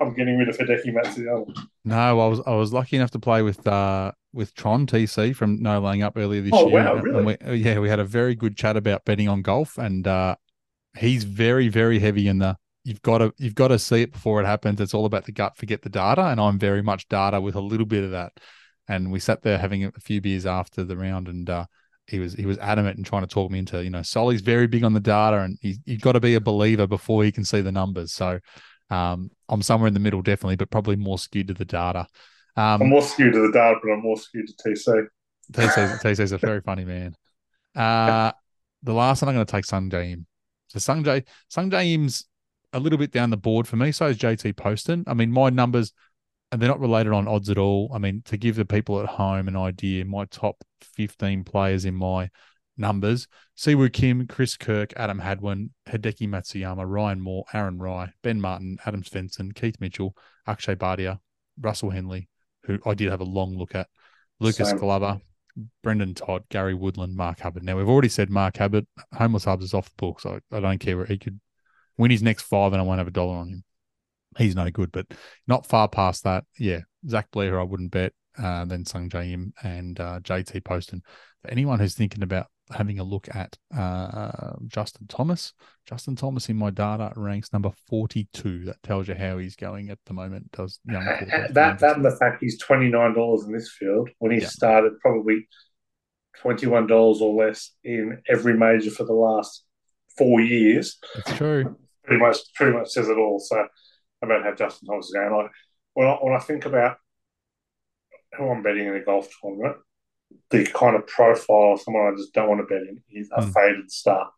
[0.00, 1.54] I'm getting rid of Hideki Matsuyama.
[1.84, 5.60] No, I was I was lucky enough to play with uh with Tron TC from
[5.60, 6.82] No Laying Up earlier this Oh, year.
[6.82, 7.36] wow, and really?
[7.44, 10.36] we- yeah, we had a very good chat about betting on golf, and uh,
[10.96, 12.56] he's very very heavy in the.
[12.84, 14.80] You've got to you've got to see it before it happens.
[14.80, 17.60] It's all about the gut, forget the data, and I'm very much data with a
[17.60, 18.32] little bit of that.
[18.88, 21.66] And we sat there having a few beers after the round, and uh,
[22.06, 24.66] he was he was adamant and trying to talk me into you know Solly's very
[24.66, 27.44] big on the data, and he, you've got to be a believer before he can
[27.44, 28.12] see the numbers.
[28.12, 28.40] So
[28.90, 32.06] um, I'm somewhere in the middle, definitely, but probably more skewed to the data.
[32.56, 35.06] Um, I'm more skewed to the data, but I'm more skewed to TC.
[35.52, 37.14] TC's, TC's a very funny man.
[37.74, 38.32] Uh,
[38.82, 40.26] the last one I'm going to take Sung Jae Im.
[40.68, 42.26] So Sung Jae, Sung Jae Im's
[42.72, 43.92] a little bit down the board for me.
[43.92, 45.04] So is JT Poston.
[45.06, 45.92] I mean, my numbers,
[46.52, 47.90] and they're not related on odds at all.
[47.94, 50.62] I mean, to give the people at home an idea, my top
[50.96, 52.30] 15 players in my
[52.80, 58.78] numbers Siwoo Kim, Chris Kirk, Adam Hadwin, Hideki Matsuyama, Ryan Moore, Aaron Rai, Ben Martin,
[58.86, 60.16] Adam Svensson, Keith Mitchell,
[60.46, 61.18] Akshay Bhatia,
[61.60, 62.28] Russell Henley,
[62.64, 63.88] who I did have a long look at,
[64.40, 64.78] Lucas Same.
[64.78, 65.20] Glover,
[65.82, 67.62] Brendan Todd, Gary Woodland, Mark Hubbard.
[67.62, 70.24] Now we've already said Mark Hubbard, homeless hubs is off the books.
[70.24, 71.38] I, I don't care where he could
[71.98, 73.64] win his next five and I won't have a dollar on him.
[74.38, 75.06] He's no good, but
[75.46, 76.44] not far past that.
[76.58, 78.12] Yeah, Zach Blair, I wouldn't bet.
[78.40, 81.02] Uh, then Sung Jae Im and uh, JT Poston.
[81.42, 85.52] For anyone who's thinking about having a look at uh, Justin Thomas,
[85.84, 88.66] Justin Thomas in my data ranks number 42.
[88.66, 90.52] That tells you how he's going at the moment.
[90.52, 91.04] Does young
[91.52, 94.46] That that and the fact he's twenty nine dollars in this field when he Yeah.
[94.46, 95.48] started probably
[96.40, 99.64] twenty one dollars or less in every major for the last
[100.16, 100.98] four years.
[101.16, 101.76] It's true.
[102.04, 103.38] Pretty much, pretty much says it all.
[103.40, 103.66] So
[104.22, 105.32] about how Justin Thomas is going.
[105.32, 105.50] Like
[105.94, 106.96] when I, when I think about
[108.36, 109.76] who I'm betting in a golf tournament,
[110.50, 113.42] the kind of profile of someone I just don't want to bet in is a
[113.42, 113.52] Mm.
[113.52, 114.30] faded star.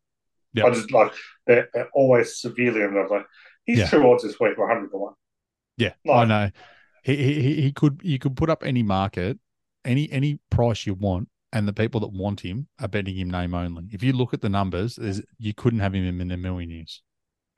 [0.55, 0.67] Yep.
[0.67, 1.13] I just like
[1.47, 3.09] they're, they're always severely under.
[3.09, 3.27] Like
[3.65, 3.87] he's Yeah.
[3.89, 5.15] two odds this week, one hundred to one.
[5.79, 6.51] Yeah, I know.
[7.05, 9.39] He, he he- he could you could put up any market,
[9.85, 13.55] any any price you want, and the people that want him are betting him name
[13.55, 13.85] only.
[13.93, 17.03] If you look at the numbers, there's, you couldn't have him in a million years.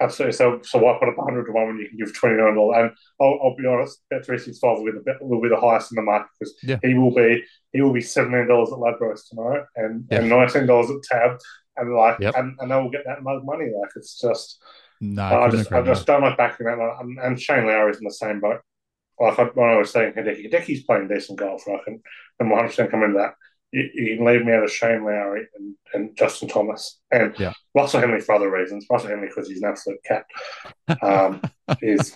[0.00, 0.32] Absolutely.
[0.32, 2.78] So, so why put up 100 to 1 when you can give $29?
[2.78, 2.90] And
[3.20, 6.02] I'll, I'll be honest, Bet365 will be the, bet- will be the highest in the
[6.02, 6.78] market because Yeah.
[6.82, 10.18] he will be he will be $17 at Ladbrokes tomorrow and, Yeah.
[10.20, 11.38] and $19 at Tab.
[11.76, 12.34] And like, Yep.
[12.36, 13.66] and, and they will get that mug money.
[13.66, 14.60] Like, it's just,
[15.00, 16.78] No, I, couldn't just, I just don't like backing that.
[17.00, 18.60] And, and Shane Lowry is in the same boat.
[19.20, 21.80] Like I, when I was saying Hideki, Hideki's playing decent golf, right?
[21.86, 22.00] And,
[22.40, 23.34] and 100% come into that.
[23.76, 27.52] You, you can leave me out of Shane Lowry and, and Justin Thomas and Yeah.
[27.74, 28.86] Russell Henley for other reasons.
[28.88, 30.24] Russell Henley because he's an absolute cat.
[31.02, 31.42] Um,
[31.82, 32.10] is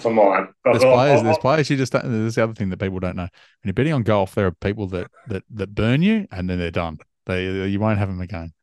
[0.00, 0.48] for, mine.
[0.64, 1.18] There's I'll- players.
[1.18, 2.10] I'll- There's players you just don't.
[2.10, 3.24] There's the other thing that people don't know.
[3.24, 3.30] When
[3.64, 6.70] you're betting on golf, there are people that that that burn you, and then they're
[6.70, 6.98] done.
[7.26, 8.54] They you won't have them again.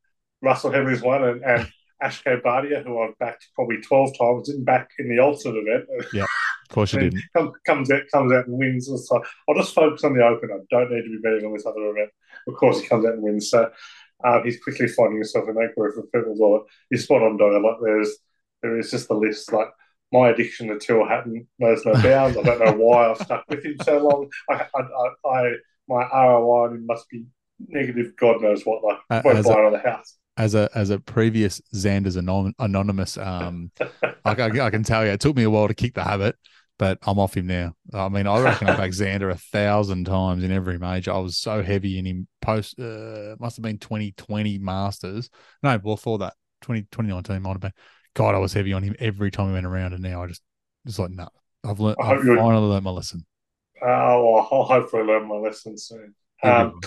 [0.41, 1.71] Russell Henley's one, and, and
[2.01, 5.85] Akshay Bhatia, who I've backed probably twelve times, didn't back in the alternate event.
[6.13, 7.21] Yeah, of course, you didn't.
[7.35, 8.87] come, comes out, comes out and wins.
[9.07, 10.49] So I'll just focus on the Open.
[10.51, 12.09] I don't need to be betting on this other event.
[12.47, 13.49] Of course, he comes out and wins.
[13.49, 13.69] So
[14.23, 16.35] um, he's quickly finding himself in that group of people.
[16.37, 17.61] Well, he's spot on, Doyle.
[17.63, 18.17] Like there's
[18.61, 19.51] there is just the list.
[19.51, 19.69] Like
[20.11, 22.37] my addiction to Tyrrell Hatton knows no bounds.
[22.37, 24.29] I don't know why I've stuck with him so long.
[24.49, 25.51] I, I, I, I
[25.87, 27.25] my ROI on him must be
[27.67, 28.15] negative.
[28.15, 28.83] God knows what.
[28.83, 30.17] Like Uh, won't buy another house.
[30.35, 33.71] As a as a previous Xander's anon- anonymous, um,
[34.25, 36.35] I, I, I can tell you, it took me a while to kick the habit,
[36.83, 37.73] but I'm off him now.
[37.93, 41.13] I mean, I reckon I backed Xander a thousand times in every major.
[41.13, 45.29] I was so heavy in him post, uh, must have been 2020 Masters.
[45.63, 47.71] No, before that, 20, 2019 might have been.
[48.15, 50.41] God, I was heavy on him every time he went around, and now I just,
[50.85, 51.29] just like, no,
[51.63, 53.25] I've learned, I I've finally learned my lesson.
[53.81, 56.15] Uh, well, I'll hopefully learn my lesson soon.
[56.43, 56.81] Um,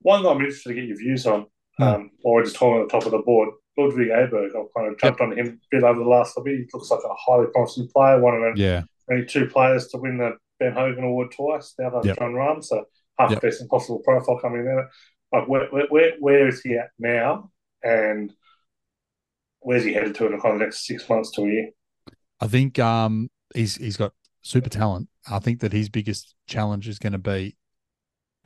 [0.00, 1.84] one that I'm interested to get your views on, Hmm.
[1.84, 4.48] um, while we're just talking at the top of the board, Ludwig Aberg.
[4.56, 6.60] I've kind of jumped on him a bit over the last little bit.
[6.60, 9.98] He looks like a highly promising player, one of the Yeah, only two players to
[9.98, 11.74] win the Ben Hogan Award twice.
[11.78, 12.18] The other, Yep.
[12.18, 12.84] Jon Rahm, so
[13.18, 13.42] half Yep.
[13.42, 14.88] decent possible profile coming in.
[15.32, 17.50] Like, where, where, where, where is he at now?
[17.82, 18.32] And
[19.60, 21.70] where's he headed to in the kind of next six months to a year?
[22.40, 25.08] I think um he's he's got super talent.
[25.30, 27.56] I think that his biggest challenge is going to be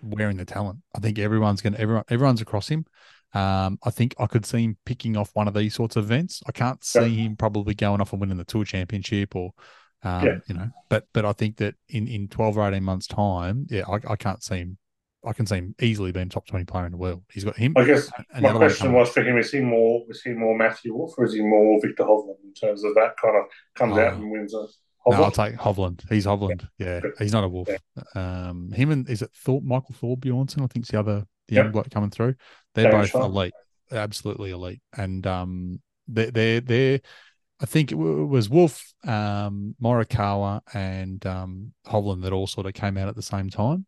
[0.03, 0.81] wearing the talent.
[0.97, 2.87] I think everyone's going to everyone everyone's across him.
[3.35, 6.43] Um, I think I could see him picking off one of these sorts of events.
[6.47, 7.27] I can't see Yeah.
[7.27, 9.53] him probably going off and winning the tour championship or,
[10.05, 10.39] um, Yeah.
[10.49, 13.85] you know, but but I think that in in twelve or eighteen months' time, yeah,
[13.89, 14.79] I, I can't see him.
[15.25, 17.23] I can see him easily being top twenty player in the world.
[17.33, 17.75] He's got him.
[17.77, 21.15] I guess my question was for him: is he more is he more Matthew Wolff
[21.17, 23.45] or is he more Viktor Hovland in terms of that kind of
[23.77, 24.17] comes out Oh.
[24.17, 24.67] and wins a
[25.09, 26.09] No, I'll take Hovland.
[26.09, 26.67] He's Hovland.
[26.79, 27.13] Yeah, Good.
[27.21, 27.69] he's not a wolf.
[28.17, 30.63] Um, him and is it Thor Michael Thor Bjornsson?
[30.63, 31.65] I think's the other the Yep.
[31.65, 32.35] young bloke coming through.
[32.75, 33.33] They're Danish both fella.
[33.33, 33.55] elite,
[33.93, 37.01] absolutely elite, and um, they're they they.
[37.63, 42.75] I think it w- was Wolff, um, Morikawa, and um, Hovland that all sort of
[42.75, 43.87] came out at the same time.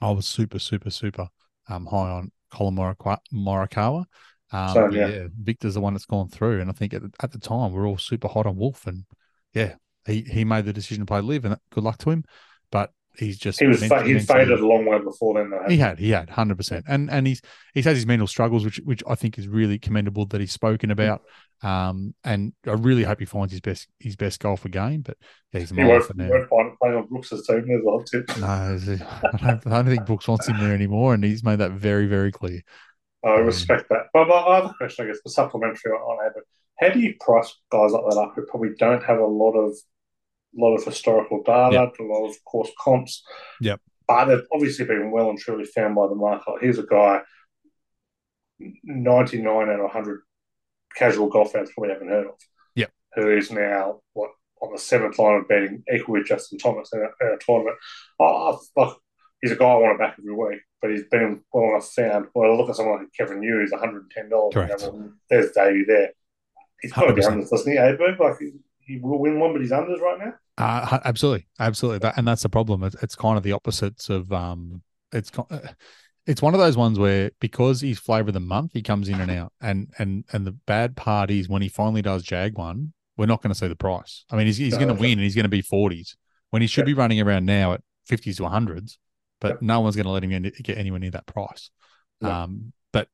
[0.00, 1.28] I was super, super, super
[1.68, 3.18] um, high on Collin Morikawa.
[3.32, 4.04] Morikawa.
[4.52, 5.06] Um, but yeah.
[5.06, 7.86] yeah, Viktor's the one that's gone through, and I think at, at the time we're
[7.86, 9.04] all super hot on Wolff, and
[9.54, 12.24] yeah, he he made the decision to play LIV, and good luck to him.
[13.16, 15.50] He's just He was ment- fa- he mentally- faded a long way before then.
[15.50, 15.64] Though.
[15.68, 17.42] He had, he had, hundred percent, and and he's
[17.74, 20.90] he's had his mental struggles, which which I think is really commendable that he's spoken
[20.90, 21.22] about.
[21.62, 25.02] Um, and I really hope he finds his best his best golf again.
[25.02, 25.16] But
[25.52, 26.30] yeah, he's he won't, off it he now.
[26.30, 27.66] won't find playing on Brooks's team.
[27.66, 28.38] There's a hot tip.
[28.38, 31.72] No, I don't, I don't think Brooks wants him there anymore, and he's made that
[31.72, 32.62] very very clear.
[33.24, 34.06] I respect that.
[34.14, 36.44] But my other question, I guess, the supplementary on, on Abbott,
[36.80, 39.74] how do you price guys like that up who probably don't have a lot of
[40.56, 43.22] lot of historical data, a lot of course comps?
[43.60, 43.80] Yep.
[44.06, 46.54] But they've obviously been well and truly found by the market.
[46.60, 47.20] Here's a guy,
[48.58, 50.22] 99 out of 100
[50.96, 52.34] casual golf fans probably haven't heard of.
[52.74, 52.90] Yep.
[53.14, 54.30] Who is now, what,
[54.60, 57.76] on the seventh line of betting, equal with Justin Thomas in a, in a tournament.
[58.18, 58.98] Oh, fuck.
[59.40, 62.26] He's a guy I want to back every week, but he's been well enough found.
[62.34, 64.52] Well, look at someone like Kevin New, he's $110.
[64.52, 64.88] Correct.
[65.30, 66.10] There's value there.
[66.82, 67.28] He's got to be 100%.
[67.28, 68.18] unders, doesn't he, eh, Aberg?
[68.18, 68.36] Like,
[68.90, 70.32] he, he will win one, but he's unders right now.
[70.58, 72.82] Uh, absolutely, absolutely, that, and that's the problem.
[72.84, 74.82] It's, it's kind of the opposites of um,
[75.12, 75.58] it's uh,
[76.26, 79.20] it's one of those ones where because he's flavor of the month, he comes in
[79.20, 82.92] and out, and and and the bad part is when he finally does jag one,
[83.16, 84.24] we're not going to see the price.
[84.30, 86.16] I mean, he's he's No, going to win and he's going to be forties
[86.50, 86.92] when he should Yeah.
[86.92, 88.98] be running around now at fifties to hundreds,
[89.40, 91.70] but no one's going to let him in- get anywhere near that price.
[92.22, 93.08] Um, but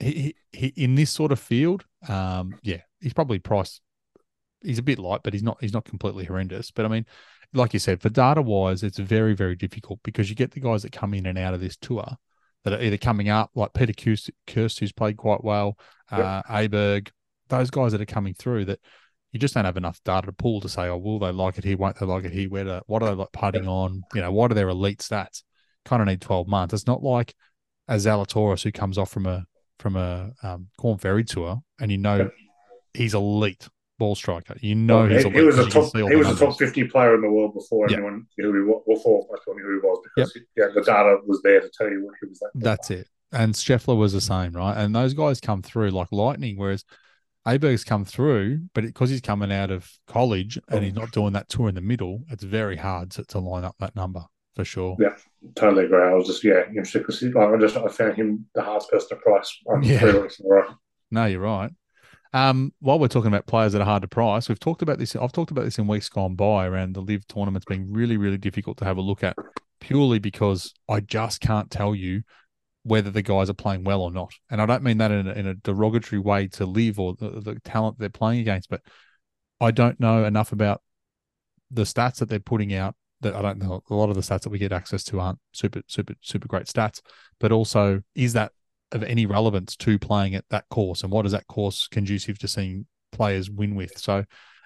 [0.00, 3.82] he, he, in this sort of field, um, yeah, he's probably priced.
[4.62, 5.58] He's a bit light, but he's not.
[5.60, 6.70] He's not completely horrendous.
[6.70, 7.06] But I mean,
[7.52, 10.82] like you said, for data wise, it's very very difficult because you get the guys
[10.82, 12.16] that come in and out of this tour
[12.64, 15.78] that are either coming up, like Peter Kirst, who's played quite well,
[16.10, 16.20] yep.
[16.20, 17.08] uh, Aberg,
[17.48, 18.80] those guys that are coming through that
[19.32, 21.64] you just don't have enough data to pull to say, oh, will they like it
[21.64, 21.76] here?
[21.76, 22.48] Won't they like it here?
[22.48, 24.02] Where do, what are they like putting on?
[24.14, 25.42] You know, what are their elite stats?
[25.84, 26.74] Kind of need 12 months.
[26.74, 27.34] It's not like
[27.88, 29.44] a Zalatoris who comes off from a
[29.78, 32.30] from a um, Korn Ferry tour, and you know
[32.94, 34.54] he's elite ball striker.
[34.60, 37.14] You know well, he's he, he was a top he was a top fifty player
[37.14, 37.98] in the world before yep.
[37.98, 40.44] anyone knew who he before anyone knew who he was because yep.
[40.56, 42.38] yeah, the data was there to tell you what he was.
[42.38, 43.08] That That's it.
[43.30, 44.76] And Scheffler was the same, right?
[44.76, 46.84] And those guys come through like lightning, whereas
[47.46, 51.00] Aberg's come through, but because he's coming out of college and he's mm.
[51.00, 53.94] not doing that tour in the middle, it's very hard to, to line up that
[53.94, 54.24] number
[54.54, 54.96] for sure.
[54.98, 55.14] Yeah,
[55.54, 56.02] totally agree.
[56.02, 59.08] I was just yeah interested because like, I just I found him the hardest person
[59.10, 59.56] to price.
[59.82, 60.62] yeah.
[61.10, 61.70] No, you're right.
[62.32, 65.16] Um, while we're talking about players that are hard to price, we've talked about this.
[65.16, 68.38] I've talked about this in weeks gone by around the LIV tournaments being really, really
[68.38, 69.36] difficult to have a look at,
[69.80, 72.22] purely because I just can't tell you
[72.82, 74.32] whether the guys are playing well or not.
[74.50, 77.30] And I don't mean that in a, in a derogatory way to LIV or the,
[77.40, 78.82] the talent they're playing against, but
[79.60, 80.82] I don't know enough about
[81.70, 83.82] the stats that they're putting out that I don't know.
[83.90, 86.66] A lot of the stats that we get access to aren't super, super, super great
[86.66, 87.00] stats.
[87.40, 88.52] But also, is that
[88.92, 91.02] of any relevance to playing at that course?
[91.02, 93.98] And what is that course conducive to seeing players win with?
[93.98, 94.24] So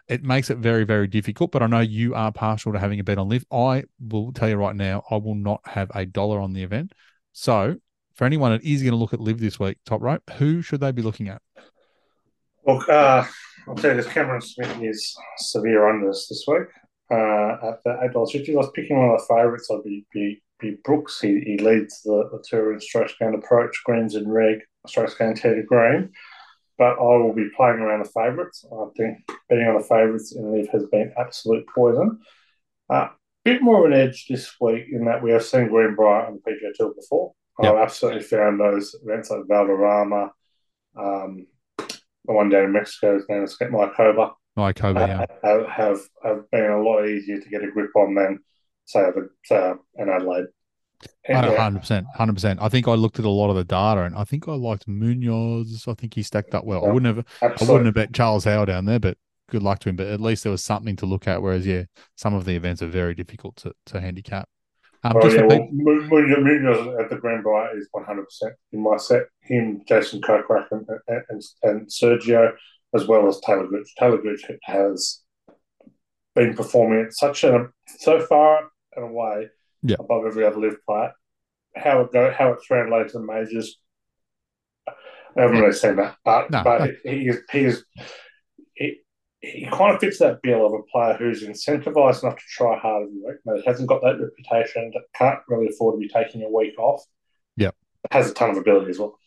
[0.08, 1.52] it makes it very, very difficult.
[1.52, 4.48] But I know you are partial to having a bet on LIV I will tell
[4.48, 6.92] you right now, I will not have a dollar on the event.
[7.32, 7.76] So
[8.14, 10.80] for anyone that is going to look at LIV this week, top rope, who should
[10.80, 11.40] they be looking at?
[12.66, 13.24] Look, uh,
[13.66, 16.68] I'll tell you this Cameron Smith is severe unders this this week
[17.10, 18.54] uh, at the eight dollars fifty.
[18.54, 19.68] I was picking one of the favourites.
[19.72, 20.42] I'd be, be,
[20.84, 21.20] Brooks.
[21.20, 25.36] He, he leads the, the tour in strokes gained approach, greens and reg, strokes gained
[25.36, 26.12] tee to green.
[26.78, 28.64] But I will be playing around the favourites.
[28.72, 32.18] I think betting on the favourites in LIV has been absolute poison.
[32.90, 33.08] A uh,
[33.44, 36.50] bit more of an edge this week in that we have seen Greenbrier on the
[36.50, 37.32] PGA Tour before.
[37.60, 37.74] Yep.
[37.74, 40.30] I've absolutely found those events like Valderrama,
[40.96, 41.46] um,
[42.24, 44.32] the one down in Mexico is name is Mayakoba.
[44.56, 45.26] Mayakoba, yeah.
[45.42, 48.38] Have, have, have been a lot easier to get a grip on than,
[48.86, 49.04] say,
[49.44, 50.46] say an Adelaide.
[51.28, 52.60] Hundred percent, hundred percent.
[52.62, 54.86] I think I looked at a lot of the data, and I think I liked
[54.86, 55.84] Munoz.
[55.88, 56.82] I think he stacked up well.
[56.82, 57.66] Yeah, I wouldn't have, absolutely.
[57.66, 59.18] I wouldn't have bet Charles Howell down there, but
[59.50, 59.96] good luck to him.
[59.96, 61.42] But at least there was something to look at.
[61.42, 61.84] Whereas, yeah,
[62.16, 64.48] some of the events are very difficult to, to handicap.
[65.04, 68.24] Um, oh, yeah, well, Munoz at the Grand Greenbrier is 100%
[68.72, 69.24] in my set.
[69.40, 72.52] Him, Jason Kokrak, and, and, and Sergio,
[72.94, 73.88] as well as Taylor Gooch.
[73.98, 75.22] Taylor Gooch has
[76.34, 77.68] been performing at such a
[77.98, 79.48] so far and away
[79.82, 79.96] yeah.
[79.98, 81.12] above every other LIV player.
[81.76, 83.78] How it go, how it's translated to the majors,
[84.88, 86.16] I haven't really seen that.
[86.24, 86.92] But, no, but no.
[87.04, 87.84] he is he is
[88.74, 89.00] he,
[89.40, 93.04] he kind of fits that bill of a player who's incentivized enough to try hard
[93.04, 96.50] every week, but hasn't got that reputation, that can't really afford to be taking a
[96.50, 97.02] week off.
[97.56, 97.70] Yeah,
[98.10, 99.18] Has a ton of ability as well.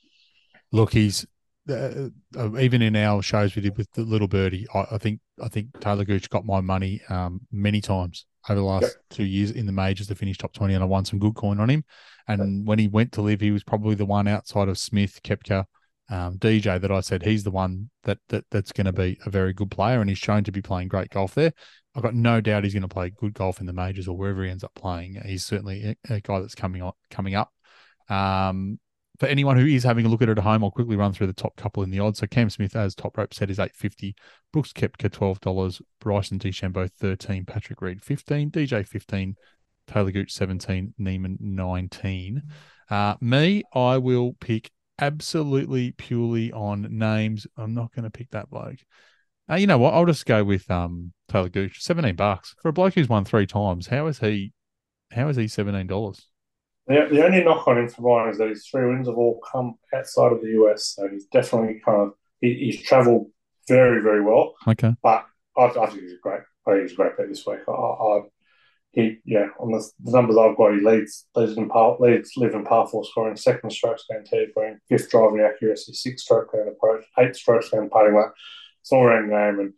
[0.71, 1.25] Look, he's
[1.69, 4.67] uh, uh, even in our shows we did with the little birdie.
[4.73, 8.65] I, I think I think Taylor Gooch got my money um, many times over the
[8.65, 8.91] last yep.
[9.09, 11.59] two years in the majors to finish top twenty, and I won some good coin
[11.59, 11.83] on him.
[12.27, 12.67] And yep.
[12.67, 15.65] when he went to LIV, he was probably the one outside of Smith, Koepka,
[16.09, 19.29] um, DJ that I said he's the one that, that that's going to be a
[19.29, 21.53] very good player, and he's shown to be playing great golf there.
[21.95, 24.43] I've got no doubt he's going to play good golf in the majors or wherever
[24.43, 25.21] he ends up playing.
[25.25, 27.51] He's certainly a, a guy that's coming on coming up.
[28.09, 28.79] Um,
[29.19, 31.27] for anyone who is having a look at it at home, I'll quickly run through
[31.27, 32.19] the top couple in the odds.
[32.19, 34.15] So Cam Smith, as top rope set, is eight fifty.
[34.51, 35.81] Brooks Koepka twelve dollars.
[35.99, 37.45] Bryson DeChambeau thirteen.
[37.45, 38.51] Patrick Reed fifteen.
[38.51, 39.35] DJ fifteen.
[39.87, 40.93] Taylor Gooch seventeen.
[40.97, 42.43] Niemann nineteen.
[42.89, 47.47] Uh, me, I will pick absolutely purely on names.
[47.57, 48.79] I'm not going to pick that bloke.
[49.49, 49.93] Uh, you know what?
[49.93, 51.81] I'll just go with um Taylor Gooch.
[51.81, 53.87] Seventeen bucks for a bloke who's won three times.
[53.87, 54.53] How is he?
[55.11, 56.27] How is he seventeen dollars?
[56.87, 59.41] The, the only knock on him for mine is that his three wins have all
[59.51, 60.93] come outside of the US.
[60.95, 63.27] So he's definitely kind of he, he's travelled
[63.67, 64.55] very very well.
[64.67, 65.25] Okay, but
[65.57, 66.41] I, I think he's a great.
[66.67, 67.59] I think he's a great bet this week.
[67.67, 68.21] I, I,
[68.91, 72.55] he yeah on the, the, numbers I've got, he leads leads in par leads LIV
[72.55, 76.67] in par four scoring, second strokes gained tee green, fifth driving accuracy, sixth stroke gain
[76.67, 78.31] approach, eighth strokes gain putting that.
[78.81, 79.73] It's all around game and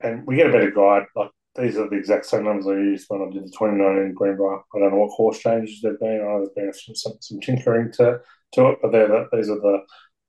[0.00, 1.06] and we get a better guide.
[1.16, 4.58] Like these are the exact same numbers I used when I did the 2019 Greenbrier.
[4.58, 6.20] I don't know what course changes there've been.
[6.20, 8.20] I there's been some, some, some tinkering to
[8.54, 9.78] to it, but they're the, these are the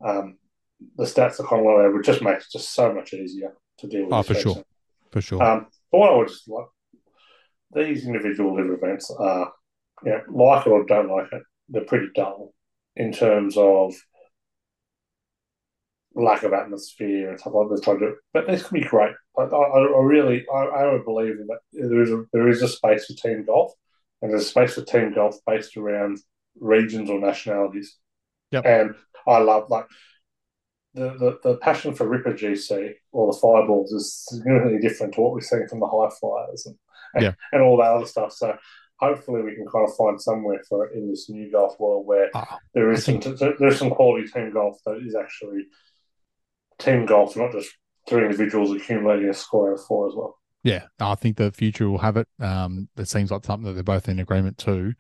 [0.05, 0.37] um,
[0.97, 4.05] the stats that of low which just makes it just so much easier to deal
[4.05, 4.13] with.
[4.13, 4.63] Oh, for sure,
[5.11, 5.41] for sure.
[5.41, 6.67] Um, but what I would just like
[7.73, 9.51] these individual LIV events are,
[10.03, 12.53] you know, like it or don't like it, they're pretty dull
[12.95, 13.93] in terms of
[16.15, 18.17] lack of atmosphere and stuff like this.
[18.33, 19.13] But this could be great.
[19.37, 22.67] I, I, I really, I, I would believe that there is a, there is a
[22.67, 23.73] space for team golf,
[24.21, 26.19] and there's a space for team golf based around
[26.59, 27.97] regions or nationalities.
[28.51, 28.65] Yep.
[28.65, 28.95] And
[29.27, 29.85] I love like
[30.93, 35.33] the, the, the passion for Ripper GC or the Fireballs is significantly different to what
[35.33, 36.75] we're seeing from the High Flyers and,
[37.15, 37.31] and, Yeah.
[37.51, 38.31] and all that other stuff.
[38.31, 38.55] So
[38.97, 42.29] hopefully we can kind of find somewhere for it in this new golf world where
[42.33, 43.19] Ah, there is some
[43.59, 45.65] there's some quality team golf that is actually
[46.79, 47.69] team golf, not just
[48.07, 50.37] three individuals accumulating a score of four as well.
[50.63, 52.27] Yeah, I think the future will have it.
[52.39, 54.93] Um, it seems like something that they're both in agreement to.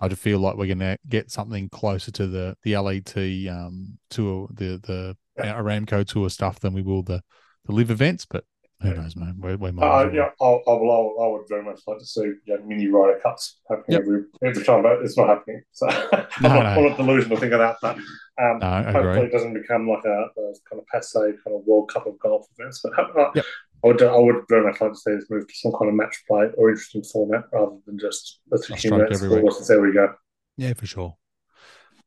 [0.00, 3.16] I just feel like we're going to get something closer to the the LET
[3.48, 5.54] um, tour, the the Yeah.
[5.54, 7.22] Aramco tour stuff than we will the
[7.66, 8.26] the LIV events.
[8.26, 8.44] But
[8.82, 8.94] who Yeah.
[9.02, 9.36] knows, man?
[9.40, 9.82] We, might.
[9.86, 13.20] Uh, yeah, I, I, will, I would very much like to see know, mini Ryder
[13.22, 14.00] Cups happening Yep.
[14.02, 15.62] every, every time, but it's not happening.
[15.72, 16.02] So I'm,
[16.42, 16.48] not, no.
[16.58, 17.76] I'm not delusional thinking that.
[17.80, 19.22] But um, No, hopefully agree.
[19.26, 22.46] it doesn't become like a, a kind of passe kind of World Cup of golf
[22.58, 22.82] events.
[22.82, 23.44] But uh, Yep.
[23.84, 25.94] I would I would very much like to see this move to some kind of
[25.96, 29.66] match play or interesting format rather than just let's A accumulate stroke every scores and
[29.66, 30.14] there we go.
[30.56, 31.16] Yeah, for sure.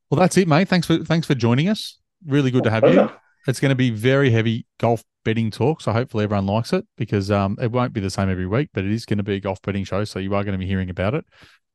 [0.09, 0.69] Well, that's it, mate.
[0.69, 1.97] Thanks for thanks for joining us.
[2.25, 3.09] Really good to have you.
[3.47, 7.29] It's going to be very heavy golf betting talk, so hopefully everyone likes it because
[7.31, 9.39] um, it won't be the same every week, but it is going to be a
[9.39, 11.25] golf betting show, so you are going to be hearing about it.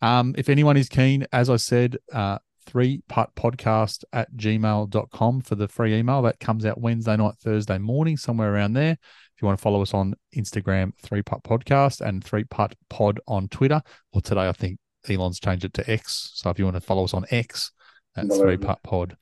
[0.03, 5.55] Um, if anyone is keen, as I said, uh, three putt podcast at gmail.com for
[5.55, 8.93] the free email that comes out Wednesday night, Thursday morning, somewhere around there.
[8.93, 13.21] If you want to follow us on Instagram, three putt podcast and three putt pod
[13.27, 13.81] on Twitter,
[14.13, 16.33] or today I think Elon's changed it to X.
[16.35, 17.73] So if you want to follow us on X,
[18.15, 19.17] that's three putt pod.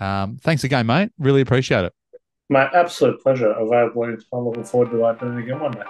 [0.00, 1.10] Um, thanks again, mate.
[1.18, 1.92] Really appreciate it.
[2.48, 3.50] My absolute pleasure.
[3.50, 4.44] Available anytime.
[4.44, 5.82] Looking forward to doing it again one day.